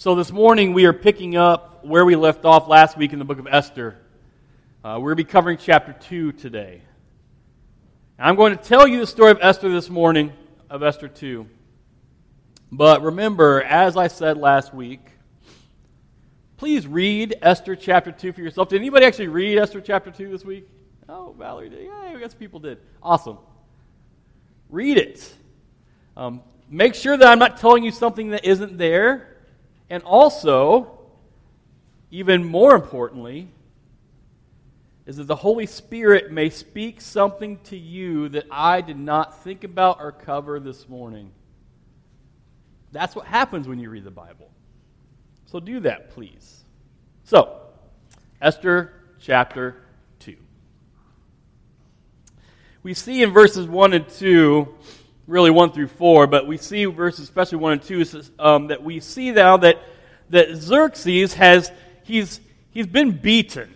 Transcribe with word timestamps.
So, 0.00 0.14
this 0.14 0.30
morning 0.30 0.74
we 0.74 0.84
are 0.84 0.92
picking 0.92 1.36
up 1.36 1.84
where 1.84 2.04
we 2.04 2.14
left 2.14 2.44
off 2.44 2.68
last 2.68 2.96
week 2.96 3.12
in 3.12 3.18
the 3.18 3.24
book 3.24 3.40
of 3.40 3.48
Esther. 3.50 3.96
Uh, 4.84 4.94
we're 5.00 5.08
going 5.08 5.16
to 5.16 5.24
be 5.24 5.24
covering 5.24 5.58
chapter 5.58 5.92
2 5.92 6.30
today. 6.30 6.82
I'm 8.16 8.36
going 8.36 8.56
to 8.56 8.62
tell 8.62 8.86
you 8.86 9.00
the 9.00 9.08
story 9.08 9.32
of 9.32 9.38
Esther 9.40 9.68
this 9.72 9.90
morning, 9.90 10.32
of 10.70 10.84
Esther 10.84 11.08
2. 11.08 11.48
But 12.70 13.02
remember, 13.02 13.60
as 13.60 13.96
I 13.96 14.06
said 14.06 14.36
last 14.38 14.72
week, 14.72 15.00
please 16.58 16.86
read 16.86 17.34
Esther 17.42 17.74
chapter 17.74 18.12
2 18.12 18.34
for 18.34 18.40
yourself. 18.40 18.68
Did 18.68 18.76
anybody 18.76 19.04
actually 19.04 19.26
read 19.26 19.58
Esther 19.58 19.80
chapter 19.80 20.12
2 20.12 20.30
this 20.30 20.44
week? 20.44 20.68
Oh, 21.08 21.34
Valerie 21.36 21.70
did. 21.70 21.86
Yeah, 21.86 22.12
I 22.14 22.20
guess 22.20 22.34
people 22.34 22.60
did. 22.60 22.78
Awesome. 23.02 23.38
Read 24.70 24.96
it. 24.96 25.34
Um, 26.16 26.42
make 26.70 26.94
sure 26.94 27.16
that 27.16 27.26
I'm 27.26 27.40
not 27.40 27.56
telling 27.56 27.82
you 27.82 27.90
something 27.90 28.28
that 28.28 28.44
isn't 28.44 28.78
there. 28.78 29.34
And 29.90 30.02
also, 30.02 30.98
even 32.10 32.44
more 32.44 32.74
importantly, 32.74 33.48
is 35.06 35.16
that 35.16 35.24
the 35.24 35.36
Holy 35.36 35.66
Spirit 35.66 36.30
may 36.30 36.50
speak 36.50 37.00
something 37.00 37.58
to 37.64 37.76
you 37.76 38.28
that 38.28 38.46
I 38.50 38.82
did 38.82 38.98
not 38.98 39.42
think 39.42 39.64
about 39.64 40.00
or 40.00 40.12
cover 40.12 40.60
this 40.60 40.88
morning. 40.88 41.30
That's 42.92 43.16
what 43.16 43.26
happens 43.26 43.66
when 43.66 43.78
you 43.78 43.88
read 43.88 44.04
the 44.04 44.10
Bible. 44.10 44.50
So 45.46 45.60
do 45.60 45.80
that, 45.80 46.10
please. 46.10 46.64
So, 47.24 47.58
Esther 48.40 48.92
chapter 49.18 49.76
2. 50.20 50.36
We 52.82 52.92
see 52.92 53.22
in 53.22 53.32
verses 53.32 53.66
1 53.66 53.94
and 53.94 54.08
2 54.08 54.74
really 55.28 55.50
1 55.50 55.72
through 55.72 55.88
4, 55.88 56.26
but 56.26 56.46
we 56.46 56.56
see 56.56 56.86
verses, 56.86 57.20
especially 57.20 57.58
1 57.58 57.72
and 57.74 57.82
2, 57.82 58.22
um, 58.38 58.66
that 58.68 58.82
we 58.82 58.98
see 58.98 59.30
now 59.30 59.58
that, 59.58 59.80
that 60.30 60.56
Xerxes 60.56 61.34
has, 61.34 61.70
he's, 62.02 62.40
he's 62.70 62.86
been 62.86 63.12
beaten. 63.12 63.72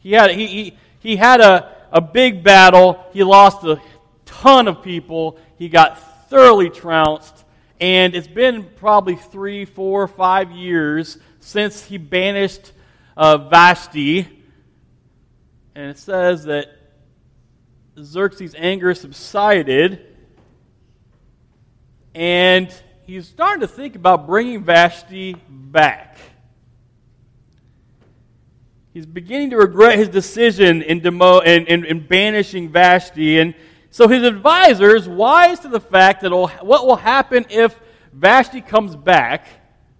He 0.00 0.12
had, 0.12 0.30
he, 0.30 0.46
he, 0.46 0.78
he 1.00 1.16
had 1.16 1.40
a, 1.40 1.74
a 1.90 2.02
big 2.02 2.44
battle. 2.44 3.02
He 3.12 3.24
lost 3.24 3.64
a 3.64 3.80
ton 4.26 4.68
of 4.68 4.82
people. 4.82 5.38
He 5.56 5.70
got 5.70 6.28
thoroughly 6.28 6.68
trounced. 6.68 7.44
And 7.80 8.14
it's 8.14 8.28
been 8.28 8.64
probably 8.76 9.16
three, 9.16 9.64
four, 9.64 10.06
five 10.06 10.52
years 10.52 11.16
since 11.40 11.82
he 11.82 11.96
banished 11.96 12.72
uh, 13.16 13.38
Vashti. 13.38 14.28
And 15.74 15.90
it 15.90 15.98
says 15.98 16.44
that 16.44 16.66
Xerxes' 17.98 18.54
anger 18.58 18.94
subsided 18.94 20.09
and 22.14 22.72
he's 23.04 23.28
starting 23.28 23.60
to 23.60 23.68
think 23.68 23.96
about 23.96 24.26
bringing 24.26 24.62
Vashti 24.62 25.36
back. 25.48 26.16
He's 28.92 29.06
beginning 29.06 29.50
to 29.50 29.56
regret 29.56 29.98
his 29.98 30.08
decision 30.08 30.82
in, 30.82 31.00
demo, 31.00 31.38
in, 31.40 31.66
in, 31.66 31.84
in 31.84 32.06
banishing 32.06 32.70
Vashti. 32.70 33.38
And 33.38 33.54
so 33.90 34.08
his 34.08 34.24
advisors, 34.24 35.08
wise 35.08 35.60
to 35.60 35.68
the 35.68 35.80
fact 35.80 36.22
that 36.22 36.32
what 36.32 36.86
will 36.86 36.96
happen 36.96 37.46
if 37.50 37.78
Vashti 38.12 38.60
comes 38.60 38.96
back, 38.96 39.46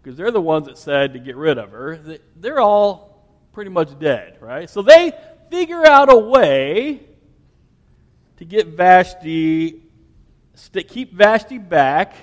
because 0.02 0.16
they're 0.16 0.32
the 0.32 0.40
ones 0.40 0.66
that 0.66 0.76
said 0.76 1.12
to 1.12 1.20
get 1.20 1.36
rid 1.36 1.58
of 1.58 1.70
her, 1.70 2.18
they're 2.36 2.60
all 2.60 3.24
pretty 3.52 3.70
much 3.70 3.96
dead, 3.98 4.38
right? 4.40 4.68
So 4.68 4.82
they 4.82 5.12
figure 5.50 5.84
out 5.86 6.12
a 6.12 6.16
way 6.16 7.00
to 8.38 8.44
get 8.44 8.68
Vashti 8.68 9.82
st- 10.54 10.88
keep 10.88 11.12
Vashti 11.12 11.58
back 11.58 12.14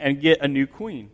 and 0.00 0.20
get 0.20 0.40
a 0.40 0.48
new 0.48 0.66
queen. 0.66 1.10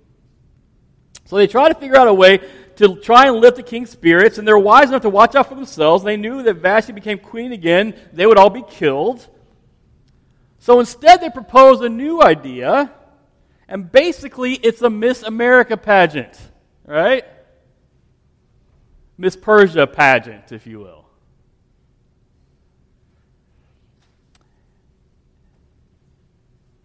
So 1.27 1.37
they 1.37 1.47
try 1.47 1.69
to 1.69 1.75
figure 1.75 1.97
out 1.97 2.09
a 2.09 2.15
way 2.15 2.41
to 2.77 2.97
try 2.97 3.27
and 3.27 3.37
lift 3.37 3.57
the 3.57 3.63
king's 3.63 3.91
spirits, 3.91 4.39
and 4.39 4.49
they're 4.49 4.59
wise 4.59 4.89
enough 4.89 5.03
to 5.03 5.11
watch 5.11 5.35
out 5.35 5.49
for 5.49 5.55
themselves. 5.55 6.03
They 6.03 6.17
knew 6.17 6.43
that 6.43 6.55
Vashti 6.55 6.93
became 6.93 7.19
queen 7.19 7.53
again, 7.53 7.95
they 8.13 8.27
would 8.27 8.39
all 8.39 8.51
be 8.51 8.65
killed. 8.69 9.27
So 10.59 10.81
instead, 10.81 11.21
they 11.21 11.31
propose 11.31 11.81
a 11.83 11.89
new 11.89 12.23
idea, 12.23 12.93
and 13.69 13.91
basically, 13.93 14.55
it's 14.55 14.83
a 14.83 14.91
Miss 14.91 15.23
America 15.23 15.77
pageant, 15.77 16.39
right? 16.85 17.25
Miss 19.17 19.37
Persia 19.37 19.87
pageant, 19.87 20.51
if 20.51 20.67
you 20.67 20.81
will. 20.81 21.10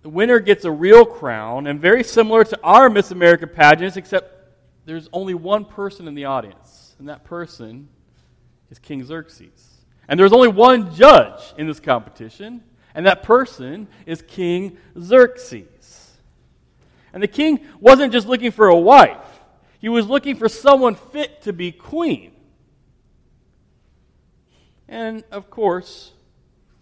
The 0.06 0.12
winner 0.12 0.40
gets 0.40 0.66
a 0.66 0.72
real 0.72 1.04
crown, 1.04 1.66
and 1.66 1.82
very 1.82 2.04
similar 2.04 2.44
to 2.44 2.60
our 2.62 2.92
Miss 2.92 3.10
America 3.10 3.48
pageants, 3.48 3.98
except 3.98 4.54
there's 4.86 5.10
only 5.12 5.34
one 5.34 5.66
person 5.66 6.08
in 6.08 6.14
the 6.14 6.26
audience, 6.26 6.96
and 7.00 7.10
that 7.10 7.24
person 7.24 7.90
is 8.70 8.78
King 8.78 9.04
Xerxes. 9.04 9.82
And 10.08 10.20
there's 10.20 10.32
only 10.32 10.48
one 10.48 10.94
judge 10.94 11.42
in 11.58 11.66
this 11.66 11.80
competition, 11.80 12.62
and 12.94 13.08
that 13.08 13.24
person 13.24 13.88
is 14.06 14.22
King 14.22 14.78
Xerxes. 14.96 16.12
And 17.12 17.24
the 17.24 17.28
king 17.28 17.66
wasn't 17.80 18.14
just 18.14 18.28
looking 18.28 18.52
for 18.52 18.68
a 18.68 18.78
wife, 18.78 19.26
he 19.80 19.90
was 19.90 20.06
looking 20.06 20.36
for 20.36 20.48
someone 20.48 20.94
fit 20.94 21.42
to 21.42 21.52
be 21.52 21.72
queen. 21.72 22.32
And 24.88 25.24
of 25.32 25.50
course, 25.50 26.12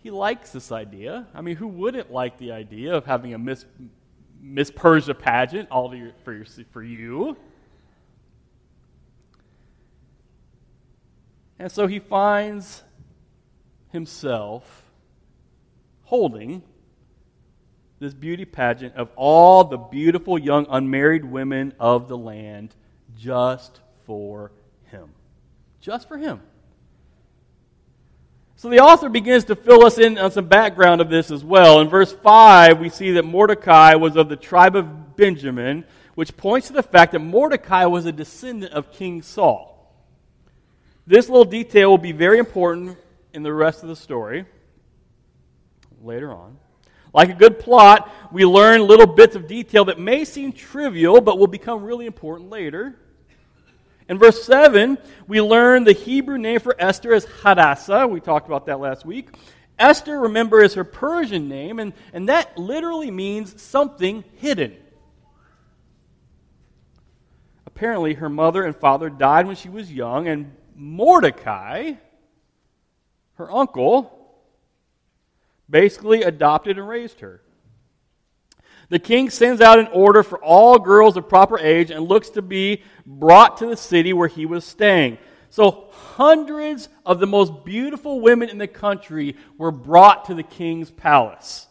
he 0.04 0.12
likes 0.12 0.52
this 0.52 0.74
idea. 0.74 1.26
I 1.34 1.40
mean, 1.40 1.56
who 1.56 1.68
wouldn't 1.68 2.12
like 2.12 2.38
the 2.38 2.52
idea 2.52 2.94
of 2.94 3.06
having 3.06 3.34
a 3.34 3.38
Miss, 3.38 3.66
Miss 4.42 4.70
Persia 4.70 5.14
pageant 5.14 5.72
all 5.72 5.96
your, 5.96 6.12
for, 6.26 6.34
your, 6.34 6.46
for 6.74 6.84
you? 6.84 7.38
And 11.58 11.72
so 11.72 11.88
he 11.88 12.00
finds 12.00 12.84
himself 13.94 14.84
holding 16.04 16.64
this 18.00 18.14
beauty 18.14 18.44
pageant 18.44 18.96
of 18.96 19.10
all 19.16 19.64
the 19.64 19.78
beautiful 19.78 20.38
young 20.38 20.68
unmarried 20.70 21.24
women 21.24 21.74
of 21.80 22.10
the 22.10 22.18
land 22.18 22.76
just 23.18 23.80
for 24.06 24.52
him. 24.92 25.14
Just 25.80 26.10
for 26.10 26.18
him. 26.18 26.42
So 28.64 28.70
the 28.70 28.80
author 28.80 29.10
begins 29.10 29.44
to 29.46 29.58
fill 29.58 29.86
us 29.86 29.98
in 29.98 30.18
on 30.18 30.32
some 30.32 30.48
background 30.48 31.02
of 31.02 31.10
this 31.10 31.32
as 31.32 31.44
well. 31.44 31.82
In 31.82 31.90
verse 31.90 32.14
5, 32.14 32.80
we 32.80 32.88
see 32.88 33.12
that 33.12 33.26
Mordecai 33.26 33.96
was 33.96 34.16
of 34.16 34.30
the 34.30 34.38
tribe 34.38 34.78
of 34.78 35.18
Benjamin, 35.18 35.84
which 36.16 36.38
points 36.38 36.68
to 36.68 36.74
the 36.74 36.82
fact 36.82 37.12
that 37.12 37.20
Mordecai 37.20 37.84
was 37.84 38.06
a 38.06 38.14
descendant 38.14 38.72
of 38.72 38.90
King 38.94 39.22
Saul. 39.22 39.94
This 41.06 41.28
little 41.28 41.44
detail 41.44 41.90
will 41.90 41.98
be 41.98 42.14
very 42.14 42.40
important 42.40 42.98
in 43.34 43.44
the 43.44 43.52
rest 43.52 43.84
of 43.84 43.90
the 43.90 43.98
story 43.98 44.46
later 46.02 46.32
on. 46.32 46.58
Like 47.14 47.32
a 47.32 47.34
good 47.34 47.60
plot, 47.60 48.10
we 48.32 48.46
learn 48.46 48.88
little 48.88 49.08
bits 49.08 49.36
of 49.36 49.46
detail 49.46 49.84
that 49.84 50.00
may 50.00 50.24
seem 50.24 50.54
trivial 50.54 51.20
but 51.20 51.38
will 51.38 51.48
become 51.48 51.84
really 51.84 52.06
important 52.06 52.50
later. 52.50 52.96
In 54.10 54.18
verse 54.18 54.44
7, 54.44 54.98
we 55.28 55.42
learn 55.42 55.84
the 55.84 55.94
Hebrew 55.94 56.38
name 56.38 56.60
for 56.60 56.76
Esther 56.78 57.14
is 57.14 57.26
Hadassah. 57.42 58.08
We 58.08 58.20
talked 58.20 58.48
about 58.48 58.66
that 58.66 58.80
last 58.80 59.06
week. 59.06 59.30
Esther, 59.80 60.20
remember, 60.20 60.62
is 60.62 60.74
her 60.74 60.84
Persian 60.84 61.48
name, 61.48 61.80
and, 61.80 61.94
and 62.12 62.30
that 62.30 62.58
literally 62.58 63.12
means 63.12 63.62
something 63.62 64.24
hidden. 64.38 64.76
Apparently, 67.66 68.14
her 68.14 68.30
mother 68.30 68.64
and 68.64 68.76
father 68.76 69.10
died 69.10 69.48
when 69.48 69.56
she 69.56 69.70
was 69.70 69.92
young, 69.92 70.28
and 70.28 70.56
Mordecai, 70.76 71.94
her 73.36 73.52
uncle, 73.52 74.20
basically 75.70 76.24
adopted 76.24 76.78
and 76.78 76.88
raised 76.88 77.22
her. 77.22 77.42
The 78.90 79.00
king 79.00 79.30
sends 79.30 79.62
out 79.62 79.80
an 79.80 79.88
order 79.88 80.24
for 80.24 80.38
all 80.44 80.80
girls 80.80 81.18
of 81.18 81.30
proper 81.30 81.60
age 81.60 81.92
and 81.92 82.08
looks 82.08 82.30
to 82.32 82.42
be 82.42 82.84
brought 83.06 83.58
to 83.58 83.66
the 83.66 83.78
city 83.78 84.14
where 84.14 84.28
he 84.28 84.46
was 84.46 84.66
staying. 84.66 85.18
So, 85.50 85.90
hundreds 85.92 86.90
of 87.06 87.20
the 87.20 87.28
most 87.28 87.64
beautiful 87.64 88.20
women 88.20 88.50
in 88.50 88.58
the 88.58 88.68
country 88.68 89.36
were 89.58 89.72
brought 89.72 90.26
to 90.26 90.34
the 90.34 90.44
king's 90.44 90.90
palace. 90.90 91.68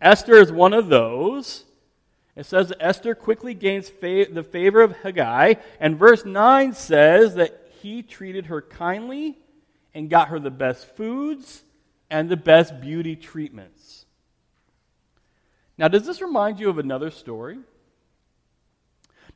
Esther 0.00 0.34
is 0.36 0.50
one 0.50 0.72
of 0.72 0.88
those. 0.88 1.64
It 2.34 2.46
says 2.46 2.68
that 2.68 2.82
Esther 2.84 3.14
quickly 3.14 3.54
gains 3.54 3.88
fa- 3.88 4.26
the 4.30 4.42
favor 4.42 4.82
of 4.82 4.96
Haggai, 4.98 5.54
and 5.80 5.96
verse 5.96 6.24
9 6.24 6.74
says 6.74 7.36
that 7.36 7.70
he 7.80 8.02
treated 8.02 8.46
her 8.46 8.60
kindly 8.60 9.38
and 9.94 10.10
got 10.10 10.28
her 10.28 10.38
the 10.38 10.50
best 10.50 10.86
foods 10.96 11.62
and 12.10 12.28
the 12.28 12.36
best 12.36 12.80
beauty 12.80 13.16
treatments. 13.16 14.05
Now, 15.78 15.88
does 15.88 16.06
this 16.06 16.22
remind 16.22 16.58
you 16.58 16.70
of 16.70 16.78
another 16.78 17.10
story? 17.10 17.58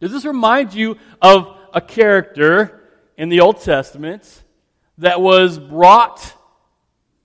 Does 0.00 0.12
this 0.12 0.24
remind 0.24 0.72
you 0.72 0.96
of 1.20 1.56
a 1.74 1.80
character 1.80 2.88
in 3.16 3.28
the 3.28 3.40
Old 3.40 3.60
Testament 3.60 4.42
that 4.98 5.20
was 5.20 5.58
brought 5.58 6.34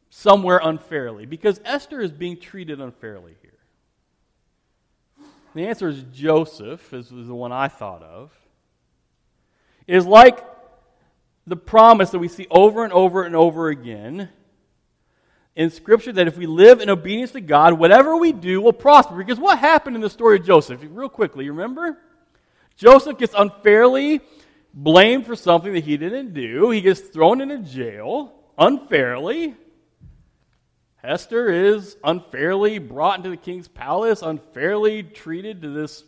somewhere 0.09 0.59
unfairly? 0.61 1.25
Because 1.25 1.61
Esther 1.63 2.01
is 2.01 2.11
being 2.11 2.39
treated 2.39 2.81
unfairly 2.81 3.35
here. 3.41 3.51
The 5.53 5.67
answer 5.67 5.87
is 5.87 6.03
Joseph, 6.11 6.93
is, 6.93 7.09
is 7.11 7.27
the 7.27 7.35
one 7.35 7.53
I 7.53 7.69
thought 7.69 8.03
of. 8.03 8.33
It 9.87 9.95
is 9.95 10.05
like 10.05 10.45
the 11.47 11.55
promise 11.55 12.09
that 12.09 12.19
we 12.19 12.27
see 12.27 12.47
over 12.51 12.83
and 12.83 12.91
over 12.91 13.23
and 13.23 13.35
over 13.35 13.69
again 13.69 14.29
in 15.55 15.69
Scripture 15.69 16.11
that 16.13 16.27
if 16.27 16.37
we 16.37 16.45
live 16.45 16.81
in 16.81 16.89
obedience 16.89 17.31
to 17.31 17.41
God, 17.41 17.73
whatever 17.73 18.17
we 18.17 18.31
do 18.31 18.61
will 18.61 18.73
prosper. 18.73 19.15
Because 19.15 19.39
what 19.39 19.57
happened 19.59 19.95
in 19.95 20.01
the 20.01 20.09
story 20.09 20.37
of 20.37 20.45
Joseph? 20.45 20.81
Real 20.89 21.09
quickly, 21.09 21.49
remember? 21.49 21.97
Joseph 22.75 23.17
gets 23.17 23.33
unfairly 23.37 24.21
blamed 24.73 25.25
for 25.25 25.35
something 25.35 25.73
that 25.73 25.85
he 25.85 25.95
didn't 25.95 26.33
do. 26.33 26.69
He 26.71 26.81
gets 26.81 26.99
thrown 26.99 27.39
into 27.39 27.59
jail 27.59 28.33
unfairly. 28.57 29.55
Esther 31.03 31.49
is 31.49 31.97
unfairly 32.03 32.79
brought 32.79 33.17
into 33.17 33.29
the 33.29 33.37
king's 33.37 33.67
palace, 33.67 34.21
unfairly 34.21 35.03
treated 35.03 35.61
to 35.61 35.69
this, 35.69 36.03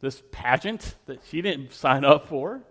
this 0.00 0.22
pageant 0.30 0.94
that 1.06 1.20
she 1.28 1.42
didn't 1.42 1.72
sign 1.72 2.04
up 2.04 2.28
for. 2.28 2.62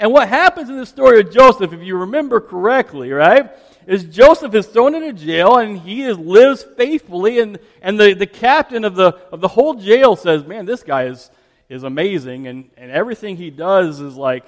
And 0.00 0.14
what 0.14 0.30
happens 0.30 0.70
in 0.70 0.78
the 0.78 0.86
story 0.86 1.20
of 1.20 1.30
Joseph, 1.30 1.74
if 1.74 1.82
you 1.82 1.98
remember 1.98 2.40
correctly, 2.40 3.12
right, 3.12 3.50
is 3.86 4.04
Joseph 4.04 4.54
is 4.54 4.66
thrown 4.66 4.94
into 4.94 5.12
jail 5.12 5.58
and 5.58 5.78
he 5.78 6.04
is, 6.04 6.18
lives 6.18 6.62
faithfully, 6.62 7.38
and, 7.38 7.58
and 7.82 8.00
the, 8.00 8.14
the 8.14 8.26
captain 8.26 8.86
of 8.86 8.94
the, 8.94 9.08
of 9.30 9.42
the 9.42 9.48
whole 9.48 9.74
jail 9.74 10.16
says, 10.16 10.46
Man, 10.46 10.64
this 10.64 10.82
guy 10.82 11.04
is, 11.04 11.30
is 11.68 11.82
amazing, 11.82 12.46
and, 12.46 12.70
and 12.78 12.90
everything 12.90 13.36
he 13.36 13.50
does 13.50 14.00
is 14.00 14.16
like, 14.16 14.46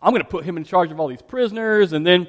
I'm 0.00 0.10
going 0.10 0.24
to 0.24 0.28
put 0.28 0.44
him 0.44 0.56
in 0.56 0.64
charge 0.64 0.90
of 0.90 0.98
all 0.98 1.06
these 1.06 1.22
prisoners, 1.22 1.92
and 1.92 2.04
then 2.04 2.28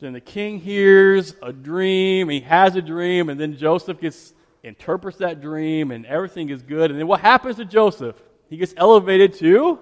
then 0.00 0.12
the 0.12 0.20
king 0.20 0.58
hears 0.58 1.34
a 1.40 1.52
dream, 1.52 2.28
he 2.28 2.40
has 2.40 2.74
a 2.74 2.82
dream, 2.82 3.28
and 3.28 3.40
then 3.40 3.56
Joseph 3.56 4.00
gets 4.00 4.34
interprets 4.64 5.18
that 5.18 5.40
dream, 5.40 5.92
and 5.92 6.04
everything 6.06 6.50
is 6.50 6.60
good. 6.60 6.90
And 6.90 6.98
then 6.98 7.06
what 7.06 7.20
happens 7.20 7.56
to 7.56 7.64
Joseph? 7.64 8.20
He 8.50 8.56
gets 8.56 8.74
elevated 8.76 9.34
to 9.34 9.78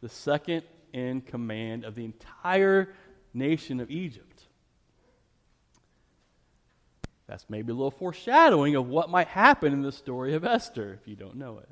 the 0.00 0.08
second 0.08 0.62
in 0.92 1.20
command 1.20 1.84
of 1.84 1.94
the 1.94 2.04
entire 2.04 2.92
nation 3.32 3.80
of 3.80 3.90
Egypt. 3.90 4.26
That's 7.26 7.48
maybe 7.48 7.70
a 7.70 7.74
little 7.74 7.92
foreshadowing 7.92 8.74
of 8.74 8.88
what 8.88 9.08
might 9.08 9.28
happen 9.28 9.72
in 9.72 9.82
the 9.82 9.92
story 9.92 10.34
of 10.34 10.44
Esther 10.44 10.98
if 11.00 11.06
you 11.06 11.14
don't 11.14 11.36
know 11.36 11.58
it. 11.58 11.68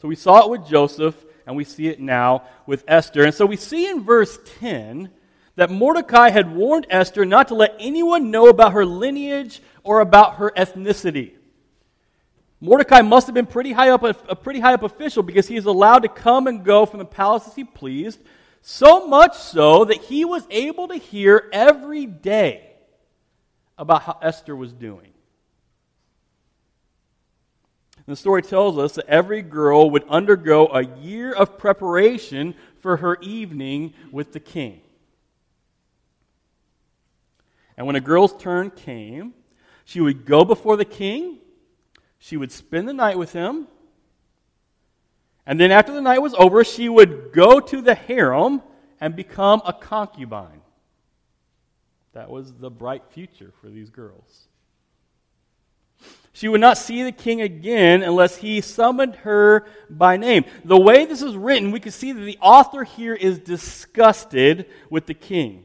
So 0.00 0.08
we 0.08 0.16
saw 0.16 0.44
it 0.44 0.50
with 0.50 0.66
Joseph 0.66 1.14
and 1.46 1.56
we 1.56 1.64
see 1.64 1.88
it 1.88 2.00
now 2.00 2.44
with 2.66 2.84
Esther. 2.88 3.24
And 3.24 3.34
so 3.34 3.46
we 3.46 3.56
see 3.56 3.88
in 3.88 4.04
verse 4.04 4.38
10 4.58 5.10
that 5.56 5.70
Mordecai 5.70 6.30
had 6.30 6.54
warned 6.54 6.86
Esther 6.90 7.24
not 7.24 7.48
to 7.48 7.54
let 7.54 7.74
anyone 7.78 8.30
know 8.30 8.48
about 8.48 8.72
her 8.72 8.84
lineage 8.84 9.60
or 9.82 10.00
about 10.00 10.36
her 10.36 10.52
ethnicity. 10.56 11.37
Mordecai 12.60 13.02
must 13.02 13.26
have 13.26 13.34
been 13.34 13.46
pretty 13.46 13.72
high 13.72 13.90
up, 13.90 14.02
a 14.02 14.34
pretty 14.34 14.60
high 14.60 14.74
up 14.74 14.82
official 14.82 15.22
because 15.22 15.46
he 15.46 15.56
is 15.56 15.64
allowed 15.64 16.00
to 16.00 16.08
come 16.08 16.46
and 16.46 16.64
go 16.64 16.86
from 16.86 16.98
the 16.98 17.04
palace 17.04 17.46
as 17.46 17.54
he 17.54 17.62
pleased, 17.62 18.18
so 18.62 19.06
much 19.06 19.36
so 19.36 19.84
that 19.84 19.98
he 19.98 20.24
was 20.24 20.44
able 20.50 20.88
to 20.88 20.96
hear 20.96 21.48
every 21.52 22.04
day 22.06 22.72
about 23.76 24.02
how 24.02 24.18
Esther 24.20 24.56
was 24.56 24.72
doing. 24.72 25.12
And 27.96 28.06
the 28.06 28.16
story 28.16 28.42
tells 28.42 28.76
us 28.76 28.94
that 28.94 29.06
every 29.06 29.42
girl 29.42 29.90
would 29.90 30.04
undergo 30.08 30.66
a 30.66 30.82
year 30.82 31.32
of 31.32 31.58
preparation 31.58 32.54
for 32.80 32.96
her 32.96 33.18
evening 33.20 33.94
with 34.10 34.32
the 34.32 34.40
king. 34.40 34.80
And 37.76 37.86
when 37.86 37.94
a 37.94 38.00
girl's 38.00 38.34
turn 38.36 38.70
came, 38.70 39.34
she 39.84 40.00
would 40.00 40.24
go 40.24 40.44
before 40.44 40.76
the 40.76 40.84
king, 40.84 41.38
she 42.18 42.36
would 42.36 42.52
spend 42.52 42.88
the 42.88 42.92
night 42.92 43.18
with 43.18 43.32
him, 43.32 43.68
and 45.46 45.58
then 45.58 45.72
after 45.72 45.92
the 45.92 46.02
night 46.02 46.20
was 46.20 46.34
over, 46.34 46.62
she 46.62 46.90
would 46.90 47.32
go 47.32 47.58
to 47.58 47.80
the 47.80 47.94
harem 47.94 48.60
and 49.00 49.16
become 49.16 49.62
a 49.64 49.72
concubine. 49.72 50.60
That 52.12 52.30
was 52.30 52.52
the 52.52 52.70
bright 52.70 53.04
future 53.10 53.52
for 53.60 53.68
these 53.68 53.88
girls. 53.88 54.48
She 56.32 56.48
would 56.48 56.60
not 56.60 56.78
see 56.78 57.02
the 57.02 57.12
king 57.12 57.40
again 57.40 58.02
unless 58.02 58.36
he 58.36 58.60
summoned 58.60 59.16
her 59.16 59.66
by 59.88 60.18
name. 60.18 60.44
The 60.64 60.78
way 60.78 61.04
this 61.06 61.22
is 61.22 61.34
written, 61.34 61.70
we 61.70 61.80
can 61.80 61.92
see 61.92 62.12
that 62.12 62.20
the 62.20 62.38
author 62.40 62.84
here 62.84 63.14
is 63.14 63.38
disgusted 63.38 64.66
with 64.90 65.06
the 65.06 65.14
king. 65.14 65.64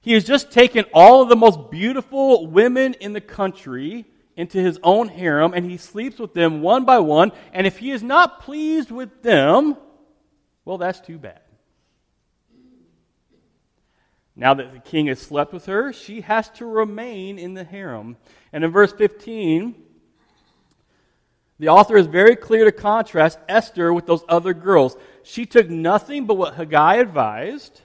He 0.00 0.12
has 0.12 0.24
just 0.24 0.52
taken 0.52 0.84
all 0.94 1.22
of 1.22 1.28
the 1.28 1.36
most 1.36 1.70
beautiful 1.70 2.46
women 2.46 2.94
in 3.00 3.12
the 3.12 3.20
country 3.20 4.06
into 4.36 4.58
his 4.58 4.78
own 4.82 5.08
harem, 5.08 5.52
and 5.54 5.68
he 5.70 5.76
sleeps 5.76 6.18
with 6.18 6.34
them 6.34 6.60
one 6.60 6.84
by 6.84 6.98
one. 6.98 7.32
And 7.52 7.66
if 7.66 7.78
he 7.78 7.90
is 7.90 8.02
not 8.02 8.40
pleased 8.40 8.90
with 8.90 9.22
them, 9.22 9.76
well, 10.64 10.78
that's 10.78 11.00
too 11.00 11.18
bad. 11.18 11.40
Now 14.36 14.54
that 14.54 14.72
the 14.72 14.80
king 14.80 15.06
has 15.06 15.20
slept 15.20 15.52
with 15.52 15.66
her, 15.66 15.92
she 15.92 16.22
has 16.22 16.50
to 16.50 16.66
remain 16.66 17.38
in 17.38 17.54
the 17.54 17.62
harem. 17.62 18.16
And 18.52 18.64
in 18.64 18.70
verse 18.70 18.92
15, 18.92 19.76
the 21.60 21.68
author 21.68 21.96
is 21.96 22.06
very 22.06 22.34
clear 22.34 22.64
to 22.64 22.72
contrast 22.72 23.38
Esther 23.48 23.92
with 23.92 24.06
those 24.06 24.24
other 24.28 24.52
girls. 24.52 24.96
She 25.22 25.46
took 25.46 25.70
nothing 25.70 26.26
but 26.26 26.36
what 26.36 26.54
Haggai 26.54 26.96
advised. 26.96 27.80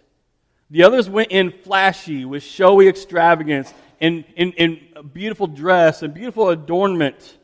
The 0.71 0.83
others 0.83 1.09
went 1.09 1.31
in 1.31 1.51
flashy, 1.51 2.25
with 2.25 2.43
showy 2.43 2.87
extravagance, 2.87 3.71
in, 3.99 4.25
in, 4.35 4.51
in 4.53 4.79
beautiful 5.13 5.47
dress 5.47 6.03
and 6.03 6.13
beautiful 6.13 6.49
adornment. 6.49 7.37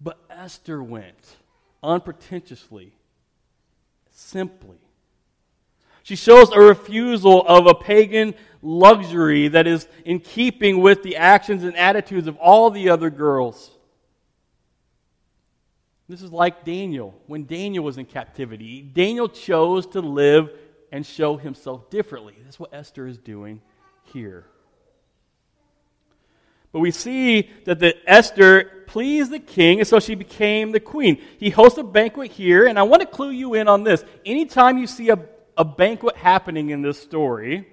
But 0.00 0.18
Esther 0.30 0.82
went 0.82 1.36
unpretentiously, 1.82 2.92
simply 4.10 4.78
she 6.08 6.16
shows 6.16 6.50
a 6.52 6.58
refusal 6.58 7.46
of 7.46 7.66
a 7.66 7.74
pagan 7.74 8.34
luxury 8.62 9.48
that 9.48 9.66
is 9.66 9.86
in 10.06 10.20
keeping 10.20 10.80
with 10.80 11.02
the 11.02 11.16
actions 11.16 11.64
and 11.64 11.76
attitudes 11.76 12.26
of 12.26 12.38
all 12.38 12.70
the 12.70 12.88
other 12.88 13.10
girls. 13.10 13.70
This 16.08 16.22
is 16.22 16.32
like 16.32 16.64
Daniel. 16.64 17.14
When 17.26 17.44
Daniel 17.44 17.84
was 17.84 17.98
in 17.98 18.06
captivity, 18.06 18.80
Daniel 18.80 19.28
chose 19.28 19.86
to 19.88 20.00
live 20.00 20.50
and 20.90 21.04
show 21.04 21.36
himself 21.36 21.90
differently. 21.90 22.36
That's 22.42 22.58
what 22.58 22.72
Esther 22.72 23.06
is 23.06 23.18
doing 23.18 23.60
here. 24.04 24.46
But 26.72 26.80
we 26.80 26.90
see 26.90 27.50
that 27.64 27.78
the 27.78 27.96
Esther 28.08 28.84
pleased 28.86 29.30
the 29.30 29.38
king, 29.38 29.78
and 29.80 29.88
so 29.88 30.00
she 30.00 30.14
became 30.14 30.72
the 30.72 30.80
queen. 30.80 31.20
He 31.38 31.50
hosts 31.50 31.78
a 31.78 31.82
banquet 31.82 32.30
here, 32.30 32.66
and 32.66 32.78
I 32.78 32.82
want 32.82 33.02
to 33.02 33.06
clue 33.06 33.30
you 33.30 33.54
in 33.54 33.68
on 33.68 33.84
this. 33.84 34.04
Anytime 34.24 34.78
you 34.78 34.86
see 34.86 35.10
a 35.10 35.18
a 35.58 35.64
banquet 35.64 36.16
happening 36.16 36.70
in 36.70 36.82
this 36.82 37.02
story, 37.02 37.66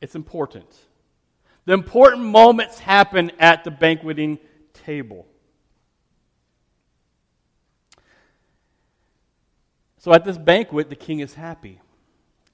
it's 0.00 0.14
important. 0.14 0.66
The 1.66 1.74
important 1.74 2.24
moments 2.24 2.78
happen 2.78 3.30
at 3.38 3.64
the 3.64 3.70
banqueting 3.70 4.38
table. 4.72 5.28
So 9.98 10.12
at 10.12 10.24
this 10.24 10.38
banquet, 10.38 10.88
the 10.88 10.96
king 10.96 11.20
is 11.20 11.34
happy. 11.34 11.80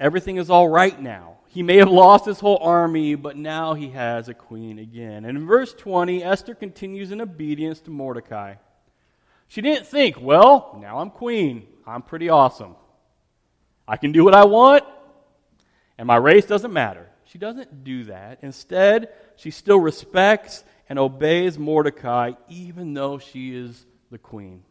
Everything 0.00 0.36
is 0.36 0.50
all 0.50 0.68
right 0.68 1.00
now. 1.00 1.38
He 1.48 1.62
may 1.62 1.78
have 1.78 1.90
lost 1.90 2.26
his 2.26 2.40
whole 2.40 2.58
army, 2.60 3.14
but 3.14 3.36
now 3.36 3.74
he 3.74 3.90
has 3.90 4.28
a 4.28 4.34
queen 4.34 4.78
again. 4.78 5.24
And 5.24 5.36
in 5.36 5.46
verse 5.46 5.74
20, 5.74 6.22
Esther 6.22 6.54
continues 6.54 7.10
in 7.10 7.20
obedience 7.20 7.80
to 7.80 7.90
Mordecai. 7.90 8.56
She 9.48 9.62
didn't 9.62 9.86
think, 9.86 10.20
well, 10.20 10.78
now 10.80 10.98
I'm 10.98 11.10
queen. 11.10 11.66
I'm 11.86 12.02
pretty 12.02 12.28
awesome. 12.28 12.76
I 13.88 13.96
can 13.96 14.12
do 14.12 14.22
what 14.22 14.34
I 14.34 14.44
want, 14.44 14.84
and 15.96 16.06
my 16.06 16.16
race 16.16 16.44
doesn't 16.44 16.72
matter. 16.72 17.08
She 17.24 17.38
doesn't 17.38 17.82
do 17.84 18.04
that. 18.04 18.38
Instead, 18.42 19.08
she 19.36 19.50
still 19.50 19.80
respects 19.80 20.62
and 20.88 20.98
obeys 20.98 21.58
Mordecai, 21.58 22.32
even 22.48 22.92
though 22.92 23.18
she 23.18 23.56
is 23.56 23.86
the 24.10 24.18
queen. 24.18 24.62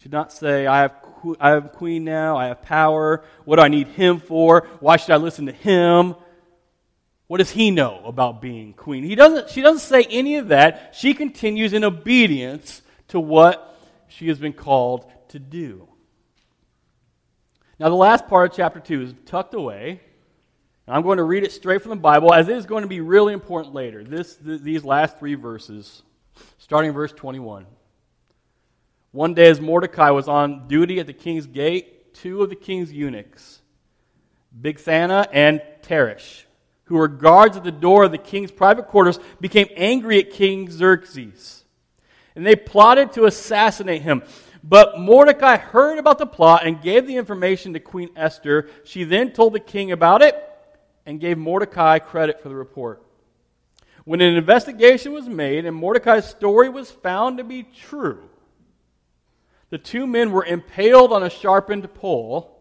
She 0.00 0.08
did 0.08 0.12
not 0.12 0.32
say, 0.32 0.66
I 0.66 0.80
have, 0.80 0.94
I 1.38 1.50
have 1.50 1.72
queen 1.72 2.04
now, 2.04 2.38
I 2.38 2.46
have 2.46 2.62
power. 2.62 3.22
What 3.44 3.56
do 3.56 3.62
I 3.62 3.68
need 3.68 3.86
him 3.88 4.18
for? 4.18 4.66
Why 4.80 4.96
should 4.96 5.10
I 5.10 5.18
listen 5.18 5.44
to 5.44 5.52
him? 5.52 6.14
What 7.26 7.36
does 7.36 7.50
he 7.50 7.70
know 7.70 8.00
about 8.06 8.40
being 8.40 8.72
queen? 8.72 9.04
He 9.04 9.14
doesn't, 9.14 9.50
she 9.50 9.60
doesn't 9.60 9.80
say 9.80 10.04
any 10.04 10.36
of 10.36 10.48
that. 10.48 10.94
She 10.96 11.12
continues 11.12 11.74
in 11.74 11.84
obedience 11.84 12.80
to 13.08 13.20
what 13.20 13.78
she 14.08 14.28
has 14.28 14.38
been 14.38 14.54
called 14.54 15.04
to 15.28 15.38
do. 15.38 15.86
Now, 17.78 17.90
the 17.90 17.94
last 17.94 18.26
part 18.26 18.50
of 18.50 18.56
chapter 18.56 18.80
2 18.80 19.02
is 19.02 19.14
tucked 19.26 19.52
away. 19.52 20.00
I'm 20.88 21.02
going 21.02 21.18
to 21.18 21.24
read 21.24 21.44
it 21.44 21.52
straight 21.52 21.82
from 21.82 21.90
the 21.90 21.96
Bible, 21.96 22.32
as 22.32 22.48
it 22.48 22.56
is 22.56 22.64
going 22.64 22.82
to 22.82 22.88
be 22.88 23.00
really 23.00 23.34
important 23.34 23.74
later. 23.74 24.02
This, 24.02 24.36
th- 24.36 24.62
these 24.62 24.82
last 24.82 25.18
three 25.18 25.34
verses, 25.34 26.02
starting 26.58 26.92
verse 26.92 27.12
21. 27.12 27.66
One 29.12 29.34
day, 29.34 29.48
as 29.48 29.60
Mordecai 29.60 30.10
was 30.10 30.28
on 30.28 30.68
duty 30.68 31.00
at 31.00 31.06
the 31.06 31.12
king's 31.12 31.46
gate, 31.46 32.14
two 32.14 32.42
of 32.42 32.48
the 32.48 32.56
king's 32.56 32.92
eunuchs, 32.92 33.60
Bigthana 34.58 35.26
and 35.32 35.60
Teresh, 35.82 36.44
who 36.84 36.96
were 36.96 37.08
guards 37.08 37.56
at 37.56 37.64
the 37.64 37.72
door 37.72 38.04
of 38.04 38.12
the 38.12 38.18
king's 38.18 38.52
private 38.52 38.86
quarters, 38.86 39.18
became 39.40 39.68
angry 39.76 40.18
at 40.18 40.30
King 40.30 40.70
Xerxes. 40.70 41.64
And 42.36 42.46
they 42.46 42.54
plotted 42.54 43.12
to 43.14 43.24
assassinate 43.24 44.02
him. 44.02 44.22
But 44.62 45.00
Mordecai 45.00 45.56
heard 45.56 45.98
about 45.98 46.18
the 46.18 46.26
plot 46.26 46.64
and 46.64 46.80
gave 46.80 47.06
the 47.06 47.16
information 47.16 47.72
to 47.72 47.80
Queen 47.80 48.10
Esther. 48.14 48.68
She 48.84 49.02
then 49.04 49.32
told 49.32 49.54
the 49.54 49.60
king 49.60 49.90
about 49.90 50.22
it 50.22 50.36
and 51.04 51.18
gave 51.18 51.38
Mordecai 51.38 51.98
credit 51.98 52.40
for 52.40 52.48
the 52.48 52.54
report. 52.54 53.02
When 54.04 54.20
an 54.20 54.36
investigation 54.36 55.12
was 55.12 55.28
made 55.28 55.64
and 55.64 55.74
Mordecai's 55.74 56.26
story 56.26 56.68
was 56.68 56.90
found 56.90 57.38
to 57.38 57.44
be 57.44 57.64
true, 57.64 58.28
the 59.70 59.78
two 59.78 60.06
men 60.06 60.32
were 60.32 60.44
impaled 60.44 61.12
on 61.12 61.22
a 61.22 61.30
sharpened 61.30 61.92
pole, 61.94 62.56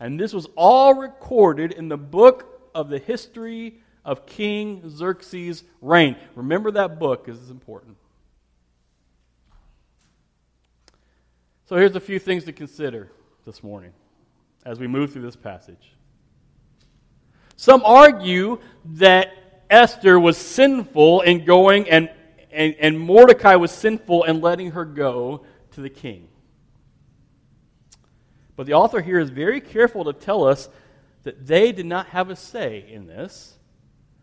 and 0.00 0.18
this 0.18 0.32
was 0.32 0.46
all 0.56 0.94
recorded 0.94 1.72
in 1.72 1.88
the 1.88 1.98
book 1.98 2.70
of 2.74 2.88
the 2.88 2.98
history 2.98 3.80
of 4.04 4.26
King 4.26 4.88
Xerxes' 4.88 5.64
reign. 5.80 6.16
Remember 6.34 6.70
that 6.72 6.98
book 6.98 7.24
because 7.24 7.40
it's 7.40 7.50
important. 7.50 7.96
So 11.66 11.76
here's 11.76 11.96
a 11.96 12.00
few 12.00 12.18
things 12.18 12.44
to 12.44 12.52
consider 12.52 13.10
this 13.44 13.62
morning 13.62 13.92
as 14.64 14.78
we 14.78 14.86
move 14.86 15.12
through 15.12 15.22
this 15.22 15.36
passage. 15.36 15.92
Some 17.56 17.82
argue 17.84 18.60
that 18.84 19.64
Esther 19.68 20.20
was 20.20 20.36
sinful 20.36 21.22
in 21.22 21.44
going 21.44 21.90
and, 21.90 22.08
and, 22.52 22.76
and 22.78 23.00
Mordecai 23.00 23.56
was 23.56 23.72
sinful 23.72 24.24
in 24.24 24.40
letting 24.40 24.72
her 24.72 24.84
go 24.84 25.44
to 25.76 25.82
the 25.82 25.90
king. 25.90 26.26
But 28.56 28.66
the 28.66 28.72
author 28.72 29.02
here 29.02 29.20
is 29.20 29.30
very 29.30 29.60
careful 29.60 30.04
to 30.04 30.12
tell 30.14 30.46
us 30.46 30.68
that 31.22 31.46
they 31.46 31.70
did 31.70 31.84
not 31.84 32.06
have 32.08 32.30
a 32.30 32.36
say 32.36 32.86
in 32.90 33.06
this. 33.06 33.54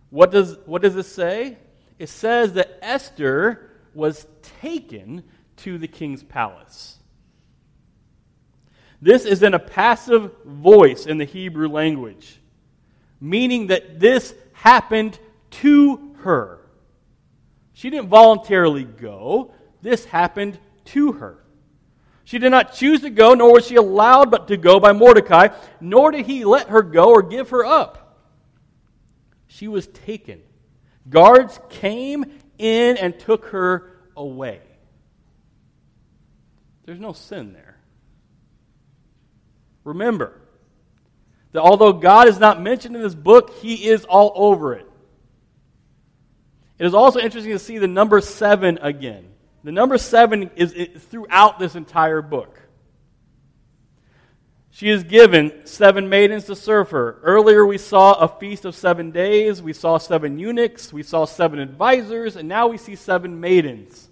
What 0.09 0.31
does, 0.31 0.57
what 0.65 0.81
does 0.81 0.95
it 0.95 1.05
say? 1.05 1.57
It 1.99 2.09
says 2.09 2.53
that 2.53 2.79
Esther 2.81 3.69
was 3.93 4.25
taken 4.61 5.23
to 5.57 5.77
the 5.77 5.87
king's 5.87 6.23
palace. 6.23 6.97
This 8.99 9.25
is 9.25 9.43
in 9.43 9.53
a 9.53 9.59
passive 9.59 10.31
voice 10.43 11.05
in 11.05 11.19
the 11.19 11.25
Hebrew 11.25 11.67
language, 11.67 12.39
meaning 13.21 13.67
that 13.67 13.99
this 13.99 14.33
happened 14.53 15.19
to 15.51 16.15
her. 16.21 16.61
She 17.73 17.91
didn't 17.91 18.09
voluntarily 18.09 18.85
go, 18.85 19.53
this 19.83 20.05
happened 20.05 20.57
to 20.85 21.11
her. 21.11 21.42
She 22.25 22.39
did 22.39 22.51
not 22.51 22.73
choose 22.73 23.01
to 23.01 23.09
go, 23.09 23.33
nor 23.33 23.53
was 23.53 23.67
she 23.67 23.75
allowed 23.75 24.31
but 24.31 24.47
to 24.47 24.57
go 24.57 24.79
by 24.79 24.93
Mordecai, 24.93 25.49
nor 25.81 26.11
did 26.11 26.25
he 26.25 26.45
let 26.45 26.69
her 26.69 26.81
go 26.81 27.09
or 27.09 27.21
give 27.21 27.49
her 27.49 27.65
up. 27.65 28.17
She 29.47 29.67
was 29.67 29.87
taken. 29.87 30.41
Guards 31.09 31.59
came 31.69 32.25
in 32.57 32.97
and 32.97 33.19
took 33.19 33.47
her 33.47 33.91
away. 34.15 34.61
There's 36.85 36.99
no 36.99 37.13
sin 37.13 37.53
there. 37.53 37.77
Remember 39.83 40.39
that 41.51 41.61
although 41.61 41.93
God 41.93 42.27
is 42.27 42.39
not 42.39 42.61
mentioned 42.61 42.95
in 42.95 43.01
this 43.01 43.15
book, 43.15 43.55
He 43.61 43.87
is 43.87 44.05
all 44.05 44.31
over 44.35 44.73
it. 44.75 44.89
It 46.79 46.85
is 46.85 46.93
also 46.93 47.19
interesting 47.19 47.53
to 47.53 47.59
see 47.59 47.77
the 47.77 47.87
number 47.87 48.21
seven 48.21 48.79
again. 48.81 49.32
The 49.63 49.71
number 49.71 49.97
seven 49.97 50.51
is 50.55 50.73
throughout 51.05 51.59
this 51.59 51.75
entire 51.75 52.21
book. 52.21 52.59
She 54.71 54.89
is 54.89 55.03
given 55.03 55.65
seven 55.65 56.09
maidens 56.09 56.45
to 56.45 56.55
serve 56.55 56.89
her. 56.89 57.19
Earlier, 57.21 57.63
we 57.63 57.77
saw 57.77 58.13
a 58.13 58.27
feast 58.27 58.65
of 58.65 58.75
seven 58.75 59.11
days. 59.11 59.61
We 59.61 59.71
saw 59.71 59.99
seven 59.99 60.39
eunuchs. 60.39 60.91
We 60.91 61.03
saw 61.03 61.25
seven 61.25 61.59
advisors. 61.59 62.35
And 62.35 62.49
now 62.49 62.67
we 62.67 62.77
see 62.77 62.95
seven 62.95 63.39
maidens. 63.39 64.09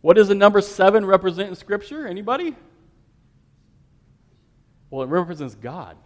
What 0.00 0.16
does 0.16 0.26
the 0.26 0.34
number 0.34 0.60
seven 0.60 1.06
represent 1.06 1.48
in 1.48 1.54
Scripture? 1.54 2.08
Anybody? 2.08 2.56
Well, 4.90 5.04
it 5.04 5.10
represents 5.10 5.54
God. 5.54 5.96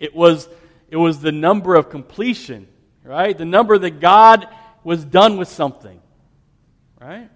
It 0.00 0.14
was, 0.14 0.48
it 0.90 0.96
was 0.96 1.20
the 1.20 1.32
number 1.32 1.76
of 1.76 1.88
completion, 1.88 2.66
right? 3.04 3.36
The 3.36 3.44
number 3.44 3.78
that 3.78 4.00
God 4.00 4.48
was 4.84 5.04
done 5.04 5.36
with 5.36 5.48
something, 5.48 6.00
right? 7.00 7.28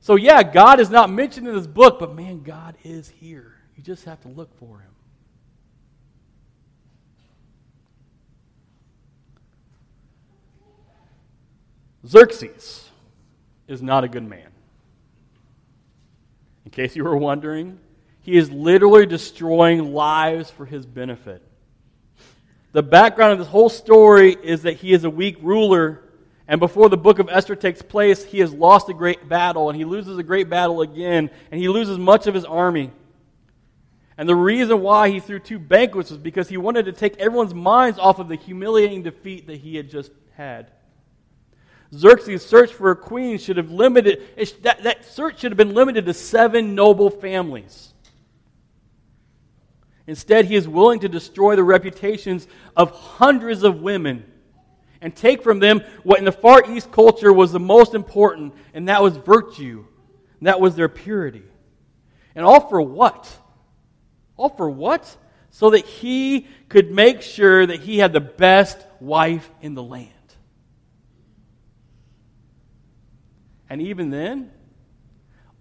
So, 0.00 0.16
yeah, 0.16 0.42
God 0.42 0.80
is 0.80 0.90
not 0.90 1.10
mentioned 1.10 1.48
in 1.48 1.54
this 1.54 1.66
book, 1.66 1.98
but 1.98 2.14
man, 2.14 2.42
God 2.42 2.76
is 2.84 3.08
here. 3.08 3.54
You 3.76 3.82
just 3.82 4.04
have 4.04 4.20
to 4.22 4.28
look 4.28 4.54
for 4.58 4.80
him. 4.80 4.90
Xerxes 12.06 12.90
is 13.66 13.82
not 13.82 14.04
a 14.04 14.08
good 14.08 14.28
man. 14.28 14.48
In 16.64 16.70
case 16.70 16.94
you 16.96 17.04
were 17.04 17.16
wondering, 17.16 17.78
he 18.20 18.36
is 18.36 18.50
literally 18.50 19.06
destroying 19.06 19.92
lives 19.94 20.50
for 20.50 20.66
his 20.66 20.84
benefit. 20.86 21.42
The 22.72 22.82
background 22.82 23.32
of 23.32 23.38
this 23.38 23.48
whole 23.48 23.68
story 23.68 24.36
is 24.42 24.62
that 24.62 24.74
he 24.74 24.92
is 24.92 25.04
a 25.04 25.10
weak 25.10 25.36
ruler, 25.40 26.03
and 26.46 26.60
before 26.60 26.88
the 26.88 26.96
book 26.96 27.18
of 27.18 27.28
Esther 27.30 27.56
takes 27.56 27.80
place, 27.80 28.22
he 28.22 28.40
has 28.40 28.52
lost 28.52 28.88
a 28.90 28.94
great 28.94 29.28
battle, 29.28 29.70
and 29.70 29.78
he 29.78 29.84
loses 29.84 30.18
a 30.18 30.22
great 30.22 30.50
battle 30.50 30.82
again, 30.82 31.30
and 31.50 31.60
he 31.60 31.68
loses 31.68 31.98
much 31.98 32.26
of 32.26 32.34
his 32.34 32.44
army. 32.44 32.90
And 34.18 34.28
the 34.28 34.36
reason 34.36 34.80
why 34.82 35.08
he 35.08 35.20
threw 35.20 35.38
two 35.38 35.58
banquets 35.58 36.10
was 36.10 36.18
because 36.18 36.48
he 36.48 36.56
wanted 36.56 36.84
to 36.84 36.92
take 36.92 37.16
everyone's 37.16 37.54
minds 37.54 37.98
off 37.98 38.18
of 38.18 38.28
the 38.28 38.36
humiliating 38.36 39.02
defeat 39.02 39.46
that 39.46 39.56
he 39.56 39.74
had 39.74 39.90
just 39.90 40.12
had. 40.36 40.70
Xerxes' 41.92 42.44
search 42.44 42.72
for 42.72 42.90
a 42.90 42.96
queen 42.96 43.38
should 43.38 43.56
have 43.56 43.70
limited, 43.70 44.22
that, 44.62 44.82
that 44.82 45.04
search 45.04 45.40
should 45.40 45.50
have 45.52 45.56
been 45.56 45.74
limited 45.74 46.04
to 46.06 46.14
seven 46.14 46.74
noble 46.74 47.08
families. 47.08 47.92
Instead, 50.06 50.44
he 50.44 50.56
is 50.56 50.68
willing 50.68 51.00
to 51.00 51.08
destroy 51.08 51.56
the 51.56 51.64
reputations 51.64 52.46
of 52.76 52.90
hundreds 52.90 53.62
of 53.62 53.80
women 53.80 54.24
and 55.04 55.14
take 55.14 55.42
from 55.42 55.58
them 55.58 55.82
what 56.02 56.18
in 56.18 56.24
the 56.24 56.32
Far 56.32 56.64
East 56.72 56.90
culture 56.90 57.30
was 57.30 57.52
the 57.52 57.60
most 57.60 57.94
important, 57.94 58.54
and 58.72 58.88
that 58.88 59.02
was 59.02 59.14
virtue. 59.18 59.84
That 60.40 60.62
was 60.62 60.76
their 60.76 60.88
purity. 60.88 61.42
And 62.34 62.44
all 62.44 62.68
for 62.70 62.80
what? 62.80 63.30
All 64.38 64.48
for 64.48 64.68
what? 64.68 65.14
So 65.50 65.70
that 65.70 65.84
he 65.84 66.48
could 66.70 66.90
make 66.90 67.20
sure 67.20 67.66
that 67.66 67.80
he 67.80 67.98
had 67.98 68.14
the 68.14 68.20
best 68.20 68.78
wife 68.98 69.48
in 69.60 69.74
the 69.74 69.82
land. 69.82 70.08
And 73.68 73.82
even 73.82 74.08
then, 74.08 74.50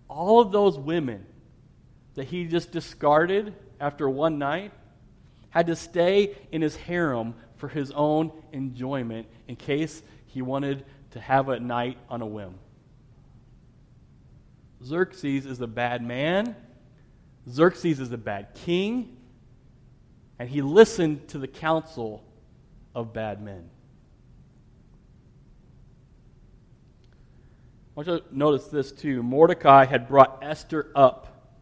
all 0.07 0.39
of 0.39 0.53
those 0.53 0.79
women 0.79 1.25
that 2.15 2.25
he 2.25 2.45
just 2.45 2.71
discarded 2.71 3.53
after 3.77 4.09
one 4.09 4.39
night 4.39 4.71
had 5.49 5.67
to 5.67 5.75
stay 5.75 6.37
in 6.51 6.61
his 6.61 6.77
harem 6.77 7.35
for 7.63 7.69
his 7.69 7.91
own 7.91 8.29
enjoyment 8.51 9.25
in 9.47 9.55
case 9.55 10.03
he 10.25 10.41
wanted 10.41 10.83
to 11.11 11.19
have 11.21 11.47
a 11.47 11.57
night 11.61 11.97
on 12.09 12.21
a 12.21 12.25
whim. 12.25 12.55
Xerxes 14.83 15.45
is 15.45 15.61
a 15.61 15.67
bad 15.67 16.05
man. 16.05 16.57
Xerxes 17.49 18.01
is 18.01 18.11
a 18.11 18.17
bad 18.17 18.53
king. 18.53 19.15
And 20.39 20.49
he 20.49 20.61
listened 20.61 21.29
to 21.29 21.37
the 21.37 21.47
counsel 21.47 22.25
of 22.93 23.13
bad 23.13 23.41
men. 23.41 23.69
I 27.87 27.93
want 27.95 28.09
you 28.09 28.19
to 28.19 28.37
notice 28.37 28.65
this 28.67 28.91
too. 28.91 29.23
Mordecai 29.23 29.85
had 29.85 30.09
brought 30.09 30.39
Esther 30.41 30.91
up 30.97 31.53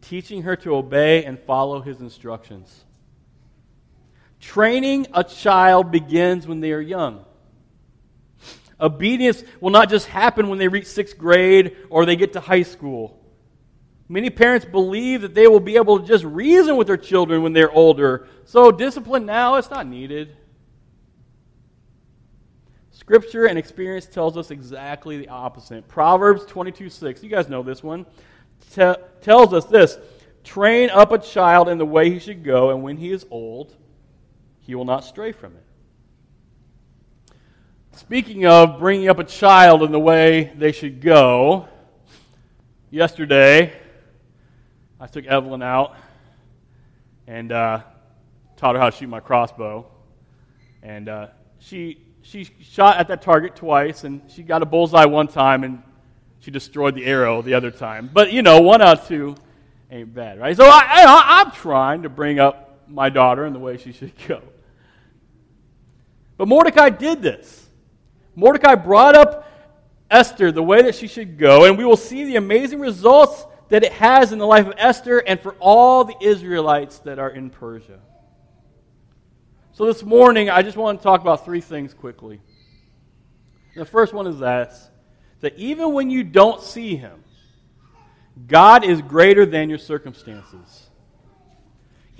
teaching 0.00 0.44
her 0.44 0.56
to 0.56 0.76
obey 0.76 1.26
and 1.26 1.38
follow 1.38 1.82
his 1.82 2.00
instructions. 2.00 2.86
Training 4.42 5.06
a 5.14 5.24
child 5.24 5.90
begins 5.90 6.46
when 6.46 6.60
they 6.60 6.72
are 6.72 6.80
young. 6.80 7.24
Obedience 8.80 9.44
will 9.60 9.70
not 9.70 9.88
just 9.88 10.08
happen 10.08 10.48
when 10.48 10.58
they 10.58 10.66
reach 10.66 10.86
sixth 10.86 11.16
grade 11.16 11.76
or 11.88 12.04
they 12.04 12.16
get 12.16 12.32
to 12.32 12.40
high 12.40 12.64
school. 12.64 13.18
Many 14.08 14.28
parents 14.28 14.66
believe 14.66 15.22
that 15.22 15.34
they 15.34 15.46
will 15.46 15.60
be 15.60 15.76
able 15.76 16.00
to 16.00 16.06
just 16.06 16.24
reason 16.24 16.76
with 16.76 16.88
their 16.88 16.96
children 16.96 17.42
when 17.42 17.52
they're 17.52 17.70
older. 17.70 18.26
So, 18.44 18.72
discipline 18.72 19.24
now, 19.24 19.54
it's 19.54 19.70
not 19.70 19.86
needed. 19.86 20.36
Scripture 22.90 23.46
and 23.46 23.56
experience 23.56 24.06
tells 24.06 24.36
us 24.36 24.50
exactly 24.50 25.18
the 25.18 25.28
opposite. 25.28 25.86
Proverbs 25.86 26.44
22 26.46 26.90
6. 26.90 27.22
You 27.22 27.30
guys 27.30 27.48
know 27.48 27.62
this 27.62 27.82
one 27.82 28.06
te- 28.74 28.94
tells 29.20 29.52
us 29.52 29.66
this 29.66 29.98
train 30.42 30.90
up 30.90 31.12
a 31.12 31.18
child 31.18 31.68
in 31.68 31.78
the 31.78 31.86
way 31.86 32.10
he 32.10 32.18
should 32.18 32.42
go, 32.42 32.70
and 32.70 32.82
when 32.82 32.96
he 32.96 33.12
is 33.12 33.24
old, 33.30 33.76
he 34.72 34.74
will 34.74 34.86
not 34.86 35.04
stray 35.04 35.32
from 35.32 35.52
it. 35.54 37.34
Speaking 37.94 38.46
of 38.46 38.78
bringing 38.78 39.10
up 39.10 39.18
a 39.18 39.24
child 39.24 39.82
in 39.82 39.92
the 39.92 40.00
way 40.00 40.50
they 40.56 40.72
should 40.72 41.02
go, 41.02 41.68
yesterday 42.90 43.74
I 44.98 45.06
took 45.08 45.26
Evelyn 45.26 45.62
out 45.62 45.94
and 47.26 47.52
uh, 47.52 47.82
taught 48.56 48.76
her 48.76 48.80
how 48.80 48.88
to 48.88 48.96
shoot 48.96 49.08
my 49.08 49.20
crossbow. 49.20 49.86
And 50.82 51.10
uh, 51.10 51.26
she, 51.58 52.00
she 52.22 52.48
shot 52.62 52.96
at 52.96 53.08
that 53.08 53.20
target 53.20 53.54
twice, 53.54 54.04
and 54.04 54.22
she 54.30 54.42
got 54.42 54.62
a 54.62 54.64
bullseye 54.64 55.04
one 55.04 55.28
time, 55.28 55.64
and 55.64 55.82
she 56.40 56.50
destroyed 56.50 56.94
the 56.94 57.04
arrow 57.04 57.42
the 57.42 57.52
other 57.52 57.70
time. 57.70 58.08
But, 58.10 58.32
you 58.32 58.40
know, 58.40 58.62
one 58.62 58.80
out 58.80 59.00
of 59.00 59.06
two 59.06 59.34
ain't 59.90 60.14
bad, 60.14 60.40
right? 60.40 60.56
So 60.56 60.64
I, 60.64 60.80
I, 60.88 61.42
I'm 61.42 61.50
trying 61.50 62.04
to 62.04 62.08
bring 62.08 62.40
up 62.40 62.88
my 62.88 63.10
daughter 63.10 63.44
in 63.44 63.52
the 63.52 63.58
way 63.58 63.76
she 63.76 63.92
should 63.92 64.12
go. 64.26 64.40
But 66.42 66.48
Mordecai 66.48 66.88
did 66.88 67.22
this. 67.22 67.68
Mordecai 68.34 68.74
brought 68.74 69.14
up 69.14 69.46
Esther 70.10 70.50
the 70.50 70.60
way 70.60 70.82
that 70.82 70.96
she 70.96 71.06
should 71.06 71.38
go, 71.38 71.66
and 71.66 71.78
we 71.78 71.84
will 71.84 71.96
see 71.96 72.24
the 72.24 72.34
amazing 72.34 72.80
results 72.80 73.46
that 73.68 73.84
it 73.84 73.92
has 73.92 74.32
in 74.32 74.40
the 74.40 74.44
life 74.44 74.66
of 74.66 74.74
Esther 74.76 75.20
and 75.20 75.38
for 75.38 75.54
all 75.60 76.02
the 76.02 76.16
Israelites 76.20 76.98
that 77.04 77.20
are 77.20 77.30
in 77.30 77.48
Persia. 77.48 78.00
So 79.74 79.86
this 79.86 80.02
morning, 80.02 80.50
I 80.50 80.62
just 80.62 80.76
want 80.76 80.98
to 80.98 81.02
talk 81.04 81.20
about 81.20 81.44
three 81.44 81.60
things 81.60 81.94
quickly. 81.94 82.40
The 83.76 83.84
first 83.84 84.12
one 84.12 84.26
is 84.26 84.40
this 84.40 84.90
that 85.42 85.56
even 85.56 85.92
when 85.92 86.10
you 86.10 86.24
don't 86.24 86.60
see 86.60 86.96
him, 86.96 87.22
God 88.48 88.82
is 88.82 89.00
greater 89.00 89.46
than 89.46 89.68
your 89.68 89.78
circumstances. 89.78 90.81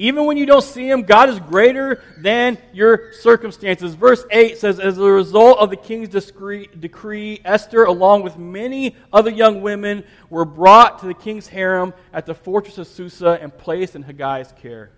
Even 0.02 0.26
when 0.26 0.37
you 0.37 0.47
don't 0.47 0.64
see 0.64 0.90
him, 0.90 1.02
God 1.02 1.28
is 1.28 1.38
greater 1.38 2.02
than 2.18 2.59
your 2.73 3.12
circumstances. 3.12 3.94
Verse 3.94 4.26
8 4.32 4.59
says, 4.59 4.80
As 4.80 4.99
a 4.99 5.04
result 5.04 5.61
of 5.61 5.71
the 5.71 5.76
king's 5.76 6.09
decree, 6.09 7.40
Esther, 7.44 7.85
along 7.85 8.25
with 8.25 8.37
many 8.37 8.97
other 9.12 9.30
young 9.30 9.62
women, 9.62 10.02
were 10.28 10.44
brought 10.44 10.99
to 10.99 11.06
the 11.06 11.14
king's 11.14 11.47
harem 11.47 11.94
at 12.12 12.26
the 12.26 12.35
fortress 12.35 12.78
of 12.78 12.88
Susa 12.88 13.38
and 13.40 13.56
placed 13.56 13.94
in 13.94 14.02
Hegai's 14.02 14.52
care. 14.61 14.90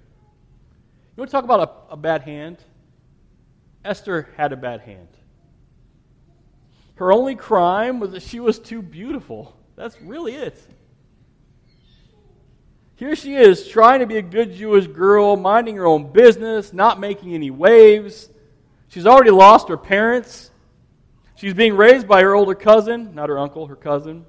You 1.15 1.21
want 1.21 1.29
to 1.29 1.33
talk 1.33 1.45
about 1.45 1.87
a, 1.91 1.93
a 1.93 1.97
bad 1.99 2.23
hand? 2.23 2.57
Esther 3.85 4.31
had 4.39 4.55
a 4.55 4.57
bad 4.57 4.81
hand. 4.81 5.09
Her 6.95 7.13
only 7.13 7.35
crime 7.35 8.01
was 8.01 8.13
that 8.13 8.23
she 8.23 8.41
was 8.41 8.59
too 8.59 8.81
beautiful. 8.81 9.55
That's 9.77 10.01
really 10.01 10.35
it. 10.35 10.59
Here 12.97 13.17
she 13.17 13.35
is 13.35 13.69
trying 13.69 14.01
to 14.01 14.07
be 14.07 14.19
a 14.19 14.23
good 14.23 14.55
Jewish 14.55 14.87
girl, 14.87 15.37
minding 15.37 15.77
her 15.77 15.87
own 15.87 16.13
business, 16.13 16.73
not 16.73 17.01
making 17.01 17.35
any 17.35 17.51
waves. 17.51 18.29
She's 18.89 19.07
already 19.07 19.31
lost 19.33 19.69
her 19.69 19.77
parents. 19.77 20.51
She's 21.35 21.55
being 21.55 21.77
raised 21.77 22.07
by 22.07 22.23
her 22.23 22.35
older 22.35 22.55
cousin, 22.55 23.15
not 23.15 23.29
her 23.29 23.39
uncle, 23.39 23.67
her 23.67 23.77
cousin. 23.77 24.25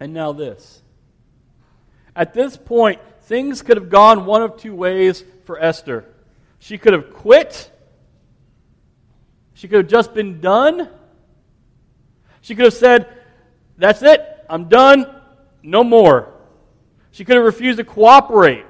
And 0.00 0.12
now 0.12 0.32
this. 0.32 0.82
At 2.16 2.34
this 2.34 2.56
point, 2.56 3.00
things 3.22 3.62
could 3.62 3.76
have 3.76 3.88
gone 3.88 4.26
one 4.26 4.42
of 4.42 4.56
two 4.56 4.74
ways 4.74 5.24
for 5.44 5.58
Esther. 5.58 6.04
She 6.58 6.78
could 6.78 6.92
have 6.92 7.12
quit. 7.12 7.70
She 9.54 9.68
could 9.68 9.78
have 9.78 9.88
just 9.88 10.12
been 10.12 10.40
done. 10.40 10.88
She 12.40 12.56
could 12.56 12.64
have 12.64 12.74
said, 12.74 13.08
That's 13.78 14.02
it, 14.02 14.20
I'm 14.50 14.68
done, 14.68 15.06
no 15.62 15.84
more. 15.84 16.32
She 17.12 17.24
could 17.24 17.36
have 17.36 17.44
refused 17.44 17.78
to 17.78 17.84
cooperate. 17.84 18.64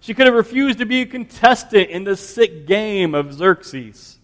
She 0.00 0.14
could 0.14 0.26
have 0.26 0.34
refused 0.34 0.78
to 0.78 0.86
be 0.86 1.02
a 1.02 1.06
contestant 1.06 1.90
in 1.90 2.04
the 2.04 2.16
sick 2.16 2.66
game 2.66 3.14
of 3.14 3.32
Xerxes. 3.32 4.18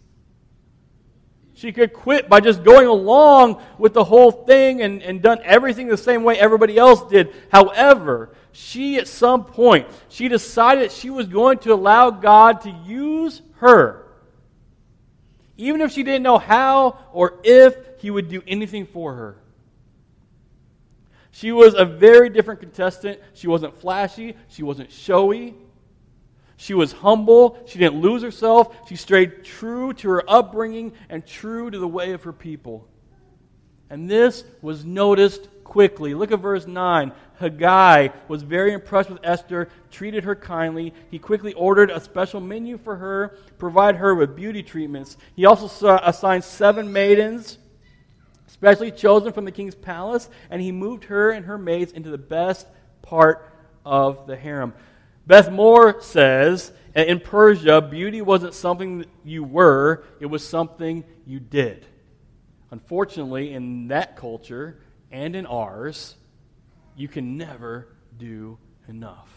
She 1.54 1.72
could 1.72 1.92
quit 1.92 2.28
by 2.28 2.40
just 2.40 2.64
going 2.64 2.88
along 2.88 3.62
with 3.78 3.92
the 3.92 4.02
whole 4.02 4.32
thing 4.32 4.82
and, 4.82 5.02
and 5.02 5.22
done 5.22 5.38
everything 5.44 5.86
the 5.86 5.96
same 5.96 6.24
way 6.24 6.38
everybody 6.38 6.76
else 6.76 7.08
did. 7.08 7.32
However, 7.52 8.34
she 8.50 8.96
at 8.96 9.06
some 9.06 9.44
point, 9.44 9.86
she 10.08 10.28
decided 10.28 10.84
that 10.84 10.92
she 10.92 11.10
was 11.10 11.28
going 11.28 11.58
to 11.58 11.72
allow 11.72 12.10
God 12.10 12.62
to 12.62 12.70
use 12.70 13.42
her. 13.56 14.06
Even 15.56 15.82
if 15.82 15.92
she 15.92 16.02
didn't 16.02 16.22
know 16.22 16.38
how 16.38 16.98
or 17.12 17.38
if 17.44 17.76
he 17.98 18.10
would 18.10 18.28
do 18.28 18.42
anything 18.46 18.86
for 18.86 19.14
her. 19.14 19.41
She 21.32 21.50
was 21.50 21.74
a 21.74 21.84
very 21.84 22.28
different 22.28 22.60
contestant. 22.60 23.18
She 23.34 23.48
wasn't 23.48 23.78
flashy, 23.80 24.36
she 24.48 24.62
wasn't 24.62 24.92
showy. 24.92 25.54
She 26.56 26.74
was 26.74 26.92
humble. 26.92 27.58
She 27.66 27.80
didn't 27.80 28.00
lose 28.00 28.22
herself. 28.22 28.88
She 28.88 28.94
stayed 28.94 29.42
true 29.42 29.92
to 29.94 30.10
her 30.10 30.30
upbringing 30.30 30.92
and 31.08 31.26
true 31.26 31.70
to 31.70 31.78
the 31.78 31.88
way 31.88 32.12
of 32.12 32.22
her 32.22 32.32
people. 32.32 32.86
And 33.90 34.08
this 34.08 34.44
was 34.60 34.84
noticed 34.84 35.48
quickly. 35.64 36.14
Look 36.14 36.30
at 36.30 36.38
verse 36.38 36.66
9. 36.66 37.12
Haggai 37.40 38.08
was 38.28 38.42
very 38.42 38.74
impressed 38.74 39.10
with 39.10 39.18
Esther, 39.24 39.70
treated 39.90 40.22
her 40.22 40.36
kindly. 40.36 40.94
He 41.10 41.18
quickly 41.18 41.52
ordered 41.54 41.90
a 41.90 41.98
special 41.98 42.40
menu 42.40 42.78
for 42.78 42.94
her, 42.94 43.36
provide 43.58 43.96
her 43.96 44.14
with 44.14 44.36
beauty 44.36 44.62
treatments. 44.62 45.16
He 45.34 45.46
also 45.46 45.96
assigned 45.96 46.44
seven 46.44 46.92
maidens 46.92 47.58
specially 48.62 48.92
chosen 48.92 49.32
from 49.32 49.44
the 49.44 49.50
king's 49.50 49.74
palace, 49.74 50.30
and 50.48 50.62
he 50.62 50.70
moved 50.70 51.02
her 51.02 51.32
and 51.32 51.46
her 51.46 51.58
maids 51.58 51.90
into 51.90 52.10
the 52.10 52.16
best 52.16 52.64
part 53.02 53.52
of 53.84 54.28
the 54.28 54.36
harem. 54.36 54.72
Beth 55.26 55.50
Moore 55.50 56.00
says, 56.00 56.70
in 56.94 57.18
Persia, 57.18 57.80
beauty 57.80 58.22
wasn't 58.22 58.54
something 58.54 59.04
you 59.24 59.42
were, 59.42 60.04
it 60.20 60.26
was 60.26 60.46
something 60.46 61.02
you 61.26 61.40
did. 61.40 61.84
Unfortunately, 62.70 63.52
in 63.52 63.88
that 63.88 64.16
culture 64.16 64.80
and 65.10 65.34
in 65.34 65.44
ours, 65.44 66.14
you 66.94 67.08
can 67.08 67.36
never 67.36 67.88
do 68.16 68.58
enough. 68.88 69.28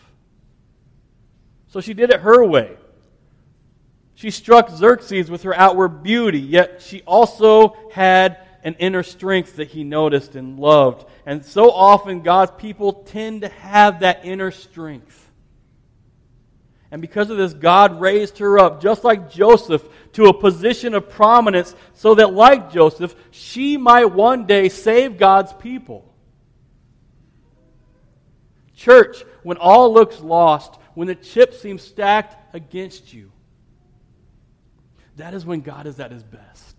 So 1.70 1.82
she 1.82 1.96
did 1.96 2.12
it 2.12 2.20
her 2.20 2.46
way. 2.46 2.78
She 4.14 4.30
struck 4.30 4.70
Xerxes 4.70 5.32
with 5.32 5.42
her 5.42 5.56
outward 5.56 6.04
beauty, 6.04 6.40
yet 6.40 6.84
she 6.84 7.02
also 7.08 7.76
had 7.92 8.45
an 8.66 8.74
inner 8.80 9.04
strength 9.04 9.58
that 9.58 9.68
he 9.68 9.84
noticed 9.84 10.36
and 10.36 10.60
loved. 10.60 11.08
And 11.26 11.46
so 11.46 11.70
often, 11.70 12.22
God's 12.22 12.52
people 12.58 12.94
tend 12.94 13.42
to 13.42 13.48
have 13.48 14.00
that 14.00 14.26
inner 14.26 14.50
strength. 14.50 15.22
And 16.90 17.00
because 17.00 17.30
of 17.30 17.38
this, 17.38 17.54
God 17.54 18.02
raised 18.02 18.40
her 18.40 18.58
up, 18.58 18.82
just 18.82 19.04
like 19.04 19.30
Joseph, 19.30 19.88
to 20.14 20.26
a 20.26 20.34
position 20.34 20.96
of 20.96 21.10
prominence 21.10 21.76
so 21.94 22.16
that, 22.16 22.34
like 22.34 22.72
Joseph, 22.72 23.16
she 23.30 23.78
might 23.78 24.06
one 24.06 24.48
day 24.48 24.70
save 24.70 25.20
God's 25.20 25.54
people. 25.54 26.12
Church, 28.76 29.24
when 29.44 29.58
all 29.58 29.94
looks 29.94 30.20
lost, 30.22 30.80
when 30.96 31.08
the 31.08 31.16
chips 31.16 31.62
seem 31.62 31.78
stacked 31.78 32.56
against 32.56 33.14
you, 33.14 33.32
that 35.18 35.36
is 35.36 35.46
when 35.46 35.62
God 35.62 35.86
is 35.86 36.00
at 36.00 36.12
his 36.12 36.24
best 36.24 36.75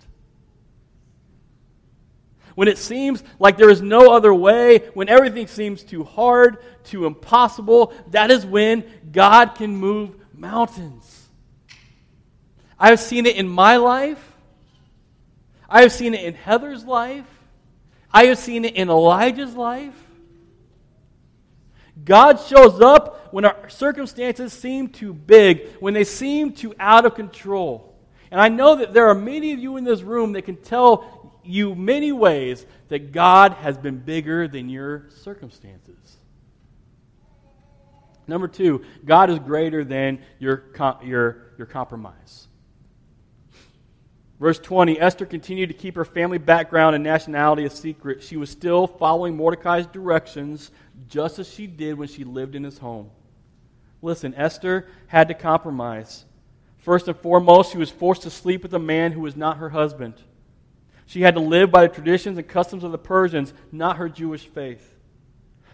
when 2.56 2.68
it 2.68 2.78
seems 2.78 3.22
like 3.38 3.58
there 3.58 3.68
is 3.68 3.82
no 3.82 4.12
other 4.12 4.34
way, 4.34 4.78
when 4.94 5.08
everything 5.10 5.46
seems 5.46 5.82
too 5.84 6.02
hard, 6.02 6.56
too 6.84 7.04
impossible, 7.04 7.92
that 8.10 8.30
is 8.30 8.44
when 8.46 8.82
God 9.12 9.54
can 9.54 9.76
move 9.76 10.16
mountains. 10.34 11.28
I 12.78 12.88
have 12.88 12.98
seen 12.98 13.26
it 13.26 13.36
in 13.36 13.46
my 13.46 13.76
life. 13.76 14.32
I 15.68 15.82
have 15.82 15.92
seen 15.92 16.14
it 16.14 16.24
in 16.24 16.32
Heather's 16.32 16.84
life. 16.84 17.26
I 18.12 18.24
have 18.26 18.38
seen 18.38 18.64
it 18.64 18.74
in 18.74 18.88
Elijah's 18.88 19.54
life. 19.54 19.94
God 22.02 22.40
shows 22.40 22.80
up 22.80 23.34
when 23.34 23.44
our 23.44 23.68
circumstances 23.68 24.54
seem 24.54 24.88
too 24.88 25.12
big, 25.12 25.76
when 25.80 25.92
they 25.92 26.04
seem 26.04 26.52
too 26.52 26.74
out 26.80 27.04
of 27.04 27.14
control. 27.14 27.94
And 28.30 28.40
I 28.40 28.48
know 28.48 28.76
that 28.76 28.94
there 28.94 29.08
are 29.08 29.14
many 29.14 29.52
of 29.52 29.58
you 29.58 29.76
in 29.76 29.84
this 29.84 30.00
room 30.00 30.32
that 30.32 30.42
can 30.42 30.56
tell 30.56 31.25
you 31.48 31.74
many 31.74 32.12
ways 32.12 32.66
that 32.88 33.12
God 33.12 33.52
has 33.54 33.76
been 33.76 33.98
bigger 33.98 34.48
than 34.48 34.68
your 34.68 35.06
circumstances. 35.10 36.16
Number 38.26 38.48
two, 38.48 38.84
God 39.04 39.30
is 39.30 39.38
greater 39.38 39.84
than 39.84 40.18
your, 40.38 40.64
your, 41.02 41.52
your 41.58 41.66
compromise. 41.66 42.48
Verse 44.38 44.58
20 44.58 45.00
Esther 45.00 45.26
continued 45.26 45.68
to 45.68 45.74
keep 45.74 45.94
her 45.94 46.04
family 46.04 46.38
background 46.38 46.94
and 46.94 47.02
nationality 47.02 47.64
a 47.64 47.70
secret. 47.70 48.22
She 48.22 48.36
was 48.36 48.50
still 48.50 48.86
following 48.86 49.36
Mordecai's 49.36 49.86
directions 49.86 50.70
just 51.08 51.38
as 51.38 51.48
she 51.48 51.66
did 51.66 51.96
when 51.96 52.08
she 52.08 52.24
lived 52.24 52.54
in 52.54 52.64
his 52.64 52.78
home. 52.78 53.10
Listen, 54.02 54.34
Esther 54.34 54.88
had 55.06 55.28
to 55.28 55.34
compromise. 55.34 56.24
First 56.78 57.08
and 57.08 57.16
foremost, 57.16 57.72
she 57.72 57.78
was 57.78 57.90
forced 57.90 58.22
to 58.22 58.30
sleep 58.30 58.62
with 58.62 58.74
a 58.74 58.78
man 58.78 59.12
who 59.12 59.20
was 59.20 59.36
not 59.36 59.56
her 59.56 59.70
husband. 59.70 60.14
She 61.06 61.22
had 61.22 61.34
to 61.34 61.40
live 61.40 61.70
by 61.70 61.86
the 61.86 61.94
traditions 61.94 62.36
and 62.36 62.46
customs 62.46 62.84
of 62.84 62.92
the 62.92 62.98
Persians, 62.98 63.54
not 63.70 63.96
her 63.96 64.08
Jewish 64.08 64.46
faith. 64.46 64.94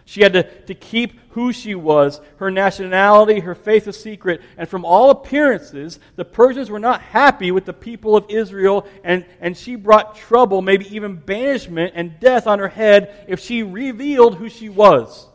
She 0.05 0.21
had 0.21 0.33
to, 0.33 0.43
to 0.43 0.75
keep 0.75 1.31
who 1.31 1.53
she 1.53 1.75
was, 1.75 2.19
her 2.37 2.51
nationality, 2.51 3.39
her 3.39 3.55
faith 3.55 3.87
a 3.87 3.93
secret. 3.93 4.41
And 4.57 4.67
from 4.67 4.83
all 4.83 5.09
appearances, 5.09 5.99
the 6.17 6.25
Persians 6.25 6.69
were 6.69 6.79
not 6.79 7.01
happy 7.01 7.51
with 7.51 7.65
the 7.65 7.73
people 7.73 8.15
of 8.15 8.25
Israel, 8.29 8.85
and, 9.03 9.25
and 9.39 9.57
she 9.57 9.75
brought 9.75 10.15
trouble, 10.15 10.61
maybe 10.61 10.93
even 10.93 11.15
banishment 11.15 11.93
and 11.95 12.19
death 12.19 12.47
on 12.47 12.59
her 12.59 12.67
head 12.67 13.25
if 13.27 13.39
she 13.39 13.63
revealed 13.63 14.35
who 14.35 14.49
she 14.49 14.69
was. 14.69 15.27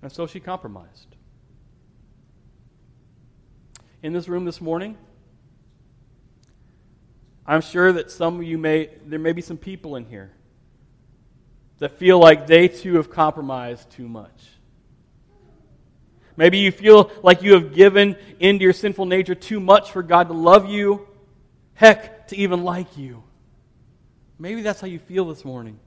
And 0.00 0.10
so 0.10 0.26
she 0.26 0.40
compromised. 0.40 1.14
In 4.02 4.12
this 4.12 4.28
room 4.28 4.44
this 4.44 4.60
morning, 4.60 4.96
I'm 7.46 7.60
sure 7.60 7.92
that 7.92 8.10
some 8.10 8.36
of 8.36 8.44
you 8.44 8.58
may, 8.58 8.90
there 9.04 9.18
may 9.18 9.32
be 9.32 9.42
some 9.42 9.56
people 9.56 9.96
in 9.96 10.04
here 10.06 10.30
that 11.78 11.98
feel 11.98 12.18
like 12.18 12.46
they 12.46 12.68
too 12.68 12.96
have 12.96 13.10
compromised 13.10 13.90
too 13.90 14.08
much. 14.08 14.48
Maybe 16.36 16.58
you 16.58 16.70
feel 16.70 17.10
like 17.22 17.42
you 17.42 17.54
have 17.54 17.74
given 17.74 18.16
into 18.38 18.62
your 18.62 18.72
sinful 18.72 19.06
nature 19.06 19.34
too 19.34 19.60
much 19.60 19.90
for 19.90 20.02
God 20.02 20.28
to 20.28 20.34
love 20.34 20.68
you, 20.68 21.06
heck, 21.74 22.28
to 22.28 22.36
even 22.36 22.62
like 22.62 22.96
you. 22.96 23.22
Maybe 24.38 24.62
that's 24.62 24.80
how 24.80 24.86
you 24.86 24.98
feel 24.98 25.24
this 25.26 25.44
morning. 25.44 25.78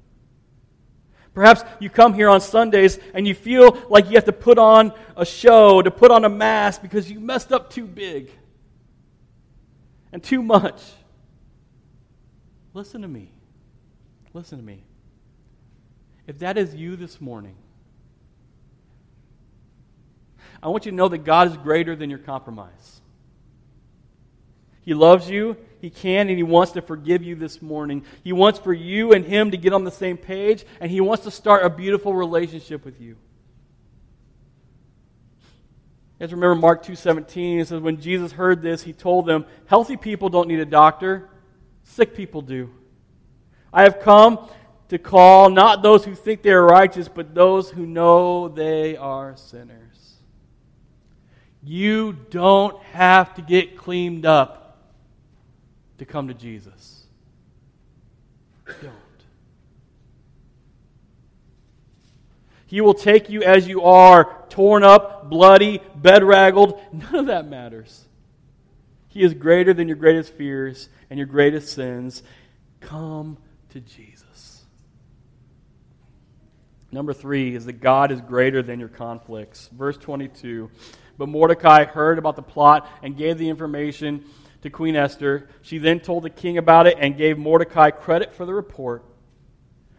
Perhaps 1.34 1.63
you 1.80 1.89
come 1.89 2.13
here 2.13 2.30
on 2.30 2.39
Sundays 2.39 3.00
and 3.13 3.28
you 3.28 3.34
feel 3.34 3.78
like 3.89 4.06
you 4.06 4.13
have 4.13 4.26
to 4.26 4.32
put 4.32 4.58
on 4.58 4.94
a 5.18 5.26
show, 5.26 5.82
to 5.82 5.91
put 5.91 6.12
on 6.12 6.24
a 6.24 6.30
mask 6.30 6.82
because 6.82 7.12
you 7.12 7.20
messed 7.20 7.52
up 7.52 7.70
too 7.70 7.86
big 7.86 8.32
and 10.13 10.24
too 10.24 10.41
much. 10.41 10.82
Listen 12.76 13.02
to 13.04 13.08
me. 13.08 13.32
Listen 14.34 14.60
to 14.60 14.64
me. 14.64 14.84
If 16.28 16.40
that 16.40 16.58
is 16.58 16.76
you 16.76 16.98
this 16.98 17.22
morning, 17.22 17.56
I 20.62 20.68
want 20.68 20.86
you 20.86 20.92
to 20.92 20.98
know 20.98 21.08
that 21.08 21.20
God 21.20 21.48
is 21.48 21.56
greater 21.56 21.96
than 21.96 22.10
your 22.10 22.20
compromise. 22.20 23.00
He 24.82 24.94
loves 24.94 25.30
you, 25.30 25.56
He 25.80 25.90
can, 25.90 26.28
and 26.28 26.36
He 26.38 26.44
wants 26.44 26.74
to 26.74 26.82
forgive 26.82 27.24
you 27.24 27.36
this 27.36 27.62
morning. 27.62 28.04
He 28.26 28.34
wants 28.34 28.60
for 28.60 28.74
you 28.74 29.14
and 29.14 29.24
Him 29.24 29.52
to 29.52 29.58
get 29.58 29.72
on 29.72 29.86
the 29.86 29.92
same 29.92 30.18
page, 30.18 30.66
and 30.82 30.92
He 30.92 31.00
wants 31.00 31.24
to 31.24 31.32
start 31.32 31.66
a 31.66 31.70
beautiful 31.70 32.14
relationship 32.14 32.84
with 32.84 33.00
you. 33.00 33.16
You 36.20 36.28
guys 36.28 36.34
remember 36.34 36.56
Mark 36.56 36.84
2.17, 36.84 37.62
it 37.62 37.68
says, 37.70 37.80
when 37.80 38.02
Jesus 38.02 38.34
heard 38.34 38.62
this, 38.62 38.84
He 38.84 38.92
told 38.92 39.28
them, 39.28 39.46
healthy 39.66 39.96
people 39.96 40.28
don't 40.28 40.50
need 40.50 40.60
a 40.60 40.66
doctor, 40.66 41.30
sick 41.86 42.13
people 42.13 42.41
do. 42.41 42.69
I 43.71 43.84
have 43.84 44.02
come 44.02 44.50
to 44.89 44.98
call 44.98 45.50
not 45.50 45.82
those 45.82 46.04
who 46.04 46.13
think 46.13 46.41
they 46.41 46.52
are 46.52 46.65
righteous, 46.65 47.08
but 47.08 47.34
those 47.34 47.69
who 47.69 47.86
know 47.86 48.50
they 48.50 48.98
are 48.98 49.38
sinners. 49.38 50.17
You 51.63 52.13
don't 52.30 52.82
have 52.84 53.34
to 53.36 53.41
get 53.41 53.78
cleaned 53.78 54.26
up 54.26 54.78
to 55.98 56.06
come 56.06 56.28
to 56.28 56.34
Jesus. 56.34 57.06
Don't. 58.82 58.93
He 62.67 62.82
will 62.82 62.93
take 62.93 63.30
you 63.30 63.41
as 63.43 63.67
you 63.67 63.84
are, 63.84 64.43
torn 64.50 64.84
up, 64.84 65.30
bloody, 65.30 65.82
bedraggled. 65.95 66.80
None 66.91 67.15
of 67.15 67.26
that 67.28 67.48
matters. 67.48 68.06
He 69.15 69.23
is 69.23 69.34
greater 69.34 69.73
than 69.73 69.88
your 69.88 69.95
greatest 69.95 70.34
fears 70.34 70.89
and 71.10 71.17
your 71.17 71.25
greatest 71.25 71.69
sins. 71.69 72.21
Come 72.82 73.38
to 73.69 73.80
Jesus. 73.80 74.65
Number 76.91 77.13
three 77.13 77.56
is 77.56 77.65
that 77.65 77.80
God 77.80 78.12
is 78.12 78.19
greater 78.19 78.62
than 78.62 78.78
your 78.78 78.89
conflicts. 78.89 79.69
Verse 79.69 79.95
22. 79.95 80.69
But 81.17 81.30
Mordecai 81.30 81.86
heard 81.86 82.17
about 82.19 82.36
the 82.36 82.41
plot 82.41 82.89
and 83.01 83.15
gave 83.15 83.38
the 83.38 83.47
information 83.47 84.25
to 84.63 84.69
Queen 84.69 84.97
Esther. 84.97 85.47
She 85.62 85.78
then 85.78 86.01
told 86.01 86.23
the 86.23 86.30
king 86.30 86.58
about 86.58 86.86
it 86.86 86.97
and 86.99 87.15
gave 87.15 87.38
Mordecai 87.38 87.91
credit 87.91 88.34
for 88.34 88.45
the 88.45 88.54
report. 88.54 89.06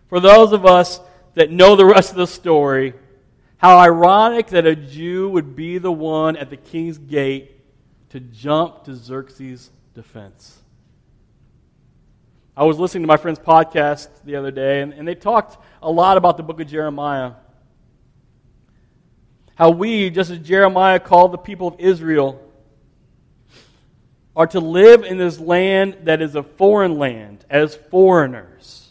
For 0.09 0.20
those 0.20 0.52
of 0.52 0.66
us 0.66 1.00
that 1.33 1.50
know 1.50 1.74
the 1.74 1.87
rest 1.87 2.11
of 2.11 2.18
the 2.18 2.26
story, 2.26 2.92
how 3.57 3.79
ironic 3.79 4.48
that 4.48 4.66
a 4.66 4.76
Jew 4.76 5.31
would 5.31 5.57
be 5.57 5.79
the 5.79 5.90
one 5.90 6.37
at 6.37 6.50
the 6.50 6.59
king's 6.59 6.98
gate 6.98 7.56
to 8.11 8.21
jump 8.21 8.85
to 8.85 8.95
Xerxes' 8.95 9.71
defense. 9.95 10.59
I 12.57 12.64
was 12.64 12.79
listening 12.79 13.03
to 13.03 13.09
my 13.09 13.19
friend's 13.19 13.38
podcast 13.38 14.09
the 14.25 14.37
other 14.37 14.51
day, 14.51 14.81
and, 14.81 14.95
and 14.95 15.07
they 15.07 15.14
talked 15.14 15.62
a 15.83 15.90
lot 15.90 16.16
about 16.16 16.37
the 16.37 16.42
book 16.42 16.59
of 16.59 16.66
Jeremiah. 16.66 17.33
How 19.57 19.71
we, 19.71 20.09
just 20.11 20.31
as 20.31 20.38
Jeremiah 20.38 20.99
called 20.99 21.33
the 21.33 21.38
people 21.38 21.69
of 21.69 21.81
Israel, 21.81 22.42
are 24.35 24.47
to 24.47 24.61
live 24.61 25.05
in 25.05 25.19
this 25.19 25.38
land 25.38 25.99
that 26.05 26.23
is 26.23 26.35
a 26.35 26.42
foreign 26.42 26.99
land 26.99 27.45
as 27.51 27.75
foreigners. 27.75 28.88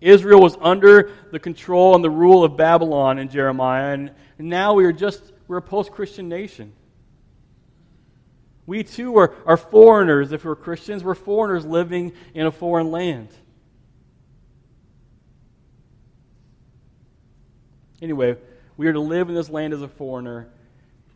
Israel 0.00 0.40
was 0.40 0.56
under 0.60 1.12
the 1.30 1.38
control 1.38 1.94
and 1.94 2.02
the 2.02 2.10
rule 2.10 2.42
of 2.42 2.56
Babylon 2.56 3.18
in 3.18 3.28
Jeremiah, 3.28 3.92
and 3.92 4.12
now 4.38 4.74
we 4.74 4.84
are 4.84 4.92
just, 4.92 5.32
we're 5.46 5.58
a 5.58 5.62
post 5.62 5.90
Christian 5.92 6.28
nation. 6.28 6.72
We 8.66 8.84
too 8.84 9.16
are, 9.18 9.34
are 9.46 9.56
foreigners. 9.56 10.32
If 10.32 10.44
we're 10.44 10.56
Christians, 10.56 11.02
we're 11.02 11.14
foreigners 11.14 11.64
living 11.64 12.12
in 12.34 12.46
a 12.46 12.52
foreign 12.52 12.90
land. 12.90 13.28
Anyway, 18.02 18.36
we 18.76 18.86
are 18.86 18.92
to 18.92 19.00
live 19.00 19.28
in 19.28 19.34
this 19.34 19.50
land 19.50 19.74
as 19.74 19.82
a 19.82 19.88
foreigner. 19.88 20.48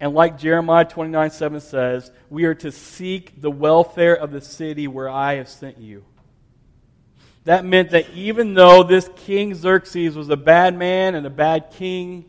And 0.01 0.13
like 0.13 0.39
Jeremiah 0.39 0.85
29 0.85 1.31
7 1.31 1.61
says, 1.61 2.11
we 2.29 2.45
are 2.45 2.55
to 2.57 2.73
seek 2.73 3.41
the 3.41 3.51
welfare 3.51 4.15
of 4.15 4.33
the 4.33 4.41
city 4.41 4.87
where 4.87 5.09
I 5.09 5.35
have 5.35 5.49
sent 5.49 5.79
you. 5.79 6.05
That 7.45 7.65
meant 7.65 7.91
that 7.91 8.11
even 8.11 8.55
though 8.55 8.83
this 8.83 9.09
King 9.17 9.55
Xerxes 9.55 10.17
was 10.17 10.31
a 10.31 10.37
bad 10.37 10.77
man 10.77 11.15
and 11.15 11.27
a 11.27 11.31
bad 11.31 11.71
king, 11.71 12.25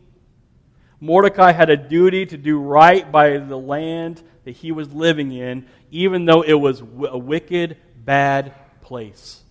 Mordecai 1.00 1.52
had 1.52 1.70
a 1.70 1.76
duty 1.76 2.26
to 2.26 2.36
do 2.36 2.58
right 2.58 3.10
by 3.10 3.38
the 3.38 3.58
land 3.58 4.22
that 4.44 4.52
he 4.52 4.72
was 4.72 4.92
living 4.92 5.32
in, 5.32 5.66
even 5.90 6.24
though 6.24 6.42
it 6.42 6.54
was 6.54 6.80
a 6.80 7.18
wicked, 7.18 7.76
bad 8.04 8.54
place. 8.80 9.42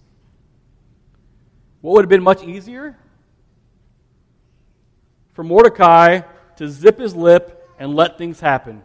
What 1.82 1.94
would 1.94 2.06
have 2.06 2.10
been 2.10 2.24
much 2.24 2.44
easier? 2.44 2.98
for 5.36 5.44
Mordecai 5.44 6.22
to 6.56 6.68
zip 6.68 6.98
his 6.98 7.14
lip 7.14 7.70
and 7.78 7.94
let 7.94 8.18
things 8.18 8.40
happen. 8.40 8.82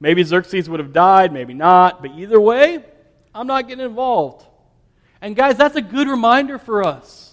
Maybe 0.00 0.22
Xerxes 0.22 0.70
would 0.70 0.80
have 0.80 0.92
died, 0.92 1.32
maybe 1.32 1.52
not, 1.52 2.00
but 2.00 2.12
either 2.12 2.40
way, 2.40 2.84
I'm 3.34 3.46
not 3.46 3.68
getting 3.68 3.84
involved. 3.84 4.46
And 5.20 5.36
guys, 5.36 5.56
that's 5.56 5.76
a 5.76 5.82
good 5.82 6.08
reminder 6.08 6.58
for 6.58 6.84
us. 6.84 7.31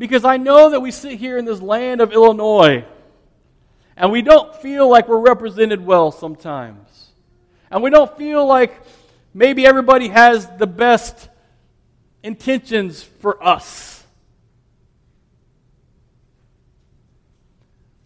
Because 0.00 0.24
I 0.24 0.38
know 0.38 0.70
that 0.70 0.80
we 0.80 0.92
sit 0.92 1.18
here 1.18 1.36
in 1.36 1.44
this 1.44 1.60
land 1.60 2.00
of 2.00 2.10
Illinois 2.10 2.86
and 3.98 4.10
we 4.10 4.22
don't 4.22 4.56
feel 4.56 4.88
like 4.88 5.08
we're 5.08 5.18
represented 5.18 5.84
well 5.84 6.10
sometimes. 6.10 7.10
And 7.70 7.82
we 7.82 7.90
don't 7.90 8.16
feel 8.16 8.46
like 8.46 8.80
maybe 9.34 9.66
everybody 9.66 10.08
has 10.08 10.48
the 10.56 10.66
best 10.66 11.28
intentions 12.22 13.02
for 13.02 13.44
us. 13.44 14.02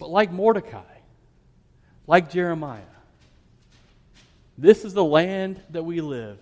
But 0.00 0.10
like 0.10 0.32
Mordecai, 0.32 0.82
like 2.08 2.28
Jeremiah, 2.28 2.82
this 4.58 4.84
is 4.84 4.94
the 4.94 5.04
land 5.04 5.62
that 5.70 5.84
we 5.84 6.00
live, 6.00 6.40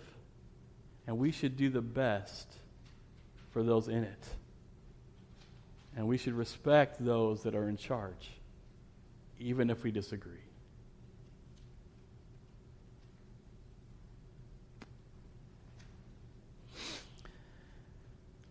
and 1.07 1.19
we 1.19 1.31
should 1.31 1.59
do 1.59 1.69
the 1.69 1.83
best 1.83 2.51
for 3.51 3.63
those 3.63 3.89
in 3.89 4.03
it. 4.05 4.29
And 5.97 6.07
we 6.07 6.17
should 6.17 6.35
respect 6.35 7.05
those 7.05 7.43
that 7.43 7.55
are 7.55 7.69
in 7.69 7.77
charge, 7.77 8.31
even 9.39 9.69
if 9.71 9.83
we 9.83 9.91
disagree. 9.91 10.39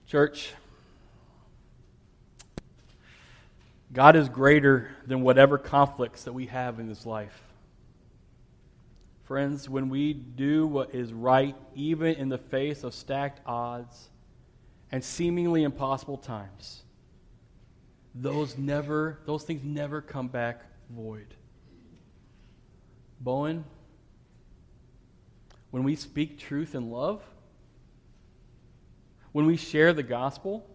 Church, 0.08 0.54
God 3.94 4.16
is 4.16 4.28
greater 4.28 4.90
than 5.08 5.22
whatever 5.22 5.58
conflicts 5.58 6.26
that 6.26 6.34
we 6.34 6.48
have 6.48 6.80
in 6.80 6.88
this 6.88 7.06
life. 7.06 7.42
Friends, 9.24 9.70
when 9.70 9.88
we 9.88 10.14
do 10.14 10.68
what 10.68 10.94
is 10.94 11.14
right, 11.14 11.56
even 11.76 12.16
in 12.16 12.28
the 12.28 12.38
face 12.38 12.84
of 12.84 12.94
stacked 12.94 13.40
odds 13.46 14.10
and 14.92 15.02
seemingly 15.02 15.64
impossible 15.64 16.18
times, 16.18 16.84
those 18.14 18.58
never 18.58 19.20
those 19.26 19.44
things 19.44 19.64
never 19.64 20.02
come 20.02 20.28
back 20.28 20.62
void. 20.90 21.28
Bowen, 23.20 23.64
when 25.70 25.84
we 25.84 25.96
speak 25.96 26.40
truth 26.40 26.76
in 26.76 26.90
love, 26.90 27.24
when 29.32 29.46
we 29.46 29.56
share 29.56 29.94
the 29.94 30.04
gospel, 30.04 30.66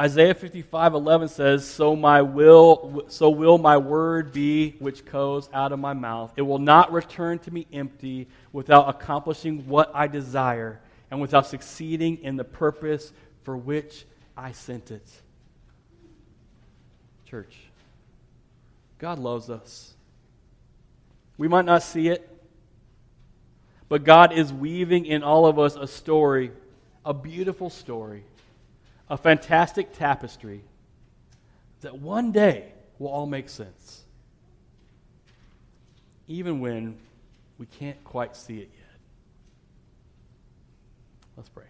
Isaiah 0.00 0.34
55 0.34 0.94
11 0.94 1.28
says, 1.28 1.66
so, 1.68 1.96
my 1.96 2.22
will, 2.22 3.04
so 3.08 3.30
will 3.30 3.58
my 3.58 3.76
word 3.76 4.32
be 4.32 4.76
which 4.78 5.04
goes 5.04 5.48
out 5.52 5.72
of 5.72 5.80
my 5.80 5.92
mouth. 5.92 6.32
It 6.36 6.42
will 6.42 6.60
not 6.60 6.92
return 6.92 7.40
to 7.40 7.50
me 7.50 7.66
empty 7.72 8.28
without 8.52 8.88
accomplishing 8.88 9.66
what 9.66 9.90
I 9.94 10.06
desire 10.06 10.80
and 11.10 11.20
without 11.20 11.46
succeeding 11.46 12.18
in 12.22 12.36
the 12.36 12.44
purpose 12.44 13.12
for 13.42 13.56
which 13.56 14.06
I 14.36 14.52
sent 14.52 14.92
it. 14.92 15.06
Church, 17.28 17.58
God 18.98 19.18
loves 19.18 19.50
us. 19.50 19.92
We 21.36 21.46
might 21.46 21.66
not 21.66 21.82
see 21.82 22.08
it, 22.08 22.26
but 23.90 24.04
God 24.04 24.32
is 24.32 24.50
weaving 24.50 25.04
in 25.04 25.22
all 25.22 25.44
of 25.44 25.58
us 25.58 25.76
a 25.76 25.86
story, 25.86 26.52
a 27.04 27.12
beautiful 27.12 27.68
story, 27.68 28.24
a 29.10 29.18
fantastic 29.18 29.92
tapestry 29.92 30.62
that 31.82 31.98
one 31.98 32.32
day 32.32 32.72
will 32.98 33.08
all 33.08 33.26
make 33.26 33.50
sense, 33.50 34.04
even 36.28 36.60
when 36.60 36.96
we 37.58 37.66
can't 37.66 38.02
quite 38.04 38.36
see 38.36 38.56
it 38.58 38.70
yet. 38.74 38.98
Let's 41.36 41.50
pray. 41.50 41.64